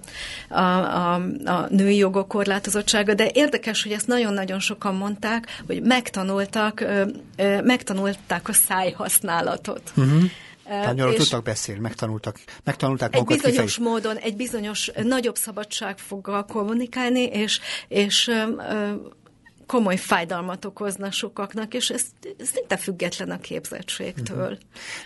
[0.49, 1.15] a, a,
[1.45, 6.85] a női jogok korlátozottsága, de érdekes, hogy ezt nagyon-nagyon sokan mondták, hogy megtanultak,
[7.63, 9.93] megtanulták a szájhasználatot.
[9.97, 10.23] Uh-huh.
[10.69, 13.77] Tárgyaló tudtak beszélni, megtanultak, megtanulták Egy bizonyos kifejez...
[13.77, 18.31] módon, egy bizonyos nagyobb szabadságfoggal kommunikálni, és, és
[19.69, 22.03] komoly fájdalmat okozna sokaknak, és ez
[22.53, 24.43] szinte független a képzettségtől.
[24.43, 24.59] Uh-huh.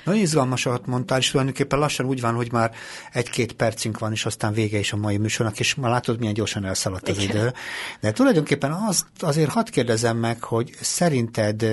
[0.05, 2.75] Nagyon izgalmasat mondtál, és tulajdonképpen lassan úgy van, hogy már
[3.13, 6.65] egy-két percünk van, és aztán vége is a mai műsornak, és már látod, milyen gyorsan
[6.65, 7.37] elszaladt az Igen.
[7.37, 7.53] idő.
[8.01, 11.67] De tulajdonképpen azt azért hadd kérdezem meg, hogy szerinted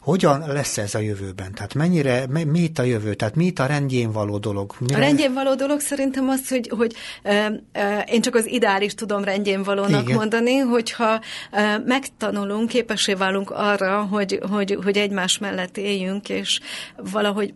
[0.00, 1.54] hogyan lesz ez a jövőben?
[1.54, 3.14] Tehát mennyire, mi itt a jövő?
[3.14, 4.74] Tehát mi itt a rendjén való dolog?
[4.78, 4.96] Mire...
[4.96, 9.24] A rendjén való dolog szerintem az, hogy, hogy e, e, én csak az ideális tudom
[9.24, 10.16] rendjén valónak Igen.
[10.16, 11.20] mondani, hogyha
[11.50, 16.60] e, megtanulunk, képesé válunk arra, hogy, hogy, hogy egymás mellett éljünk, és
[16.96, 17.54] valahogy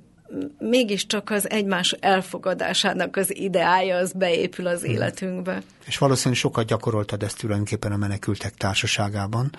[0.59, 5.62] mégiscsak az egymás elfogadásának az ideája, az beépül az életünkbe.
[5.87, 9.51] És valószínűleg sokat gyakoroltad ezt tulajdonképpen a menekültek társaságában.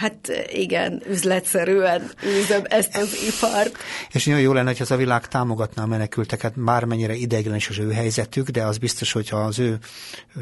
[0.00, 3.76] Hát igen, üzletszerűen űzöm ezt az ipart.
[4.12, 7.92] És nagyon jó lenne, hogy az a világ támogatná a menekülteket, bármennyire ideiglenes az ő
[7.92, 9.78] helyzetük, de az biztos, hogyha az ő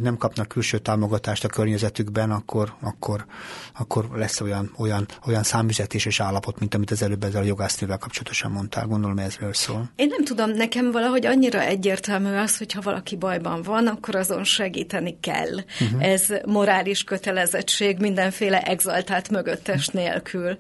[0.01, 3.24] nem kapnak külső támogatást a környezetükben, akkor, akkor,
[3.79, 7.99] akkor lesz olyan, olyan, olyan számüzetés és állapot, mint amit az előbb ezzel a jogásznővel
[7.99, 8.87] kapcsolatosan mondtál.
[8.87, 9.90] Gondolom ezről szól.
[9.96, 15.16] Én nem tudom, nekem valahogy annyira egyértelmű az, hogyha valaki bajban van, akkor azon segíteni
[15.20, 15.54] kell.
[15.80, 16.04] Uh-huh.
[16.04, 20.58] Ez morális kötelezettség mindenféle exaltált mögöttes nélkül.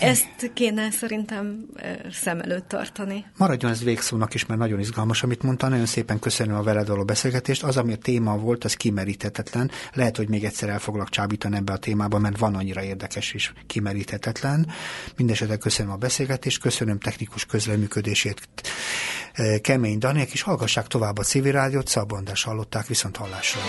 [0.00, 1.66] Ezt kéne szerintem
[2.12, 3.24] szem előtt tartani.
[3.36, 5.68] Maradjon ez végszónak is, mert nagyon izgalmas, amit mondta.
[5.68, 7.62] Nagyon szépen köszönöm a veled való beszélgetést.
[7.62, 9.70] Az, ami a téma volt, az kimeríthetetlen.
[9.92, 13.52] Lehet, hogy még egyszer el foglak csábítani ebbe a témába, mert van annyira érdekes és
[13.66, 14.66] kimeríthetetlen.
[15.16, 18.48] Mindenesetre köszönöm a beszélgetést, köszönöm technikus közleműködését
[19.60, 23.60] Kemény Daniek, és hallgassák tovább a civil rádiót, Szabandás hallották viszont hallásra.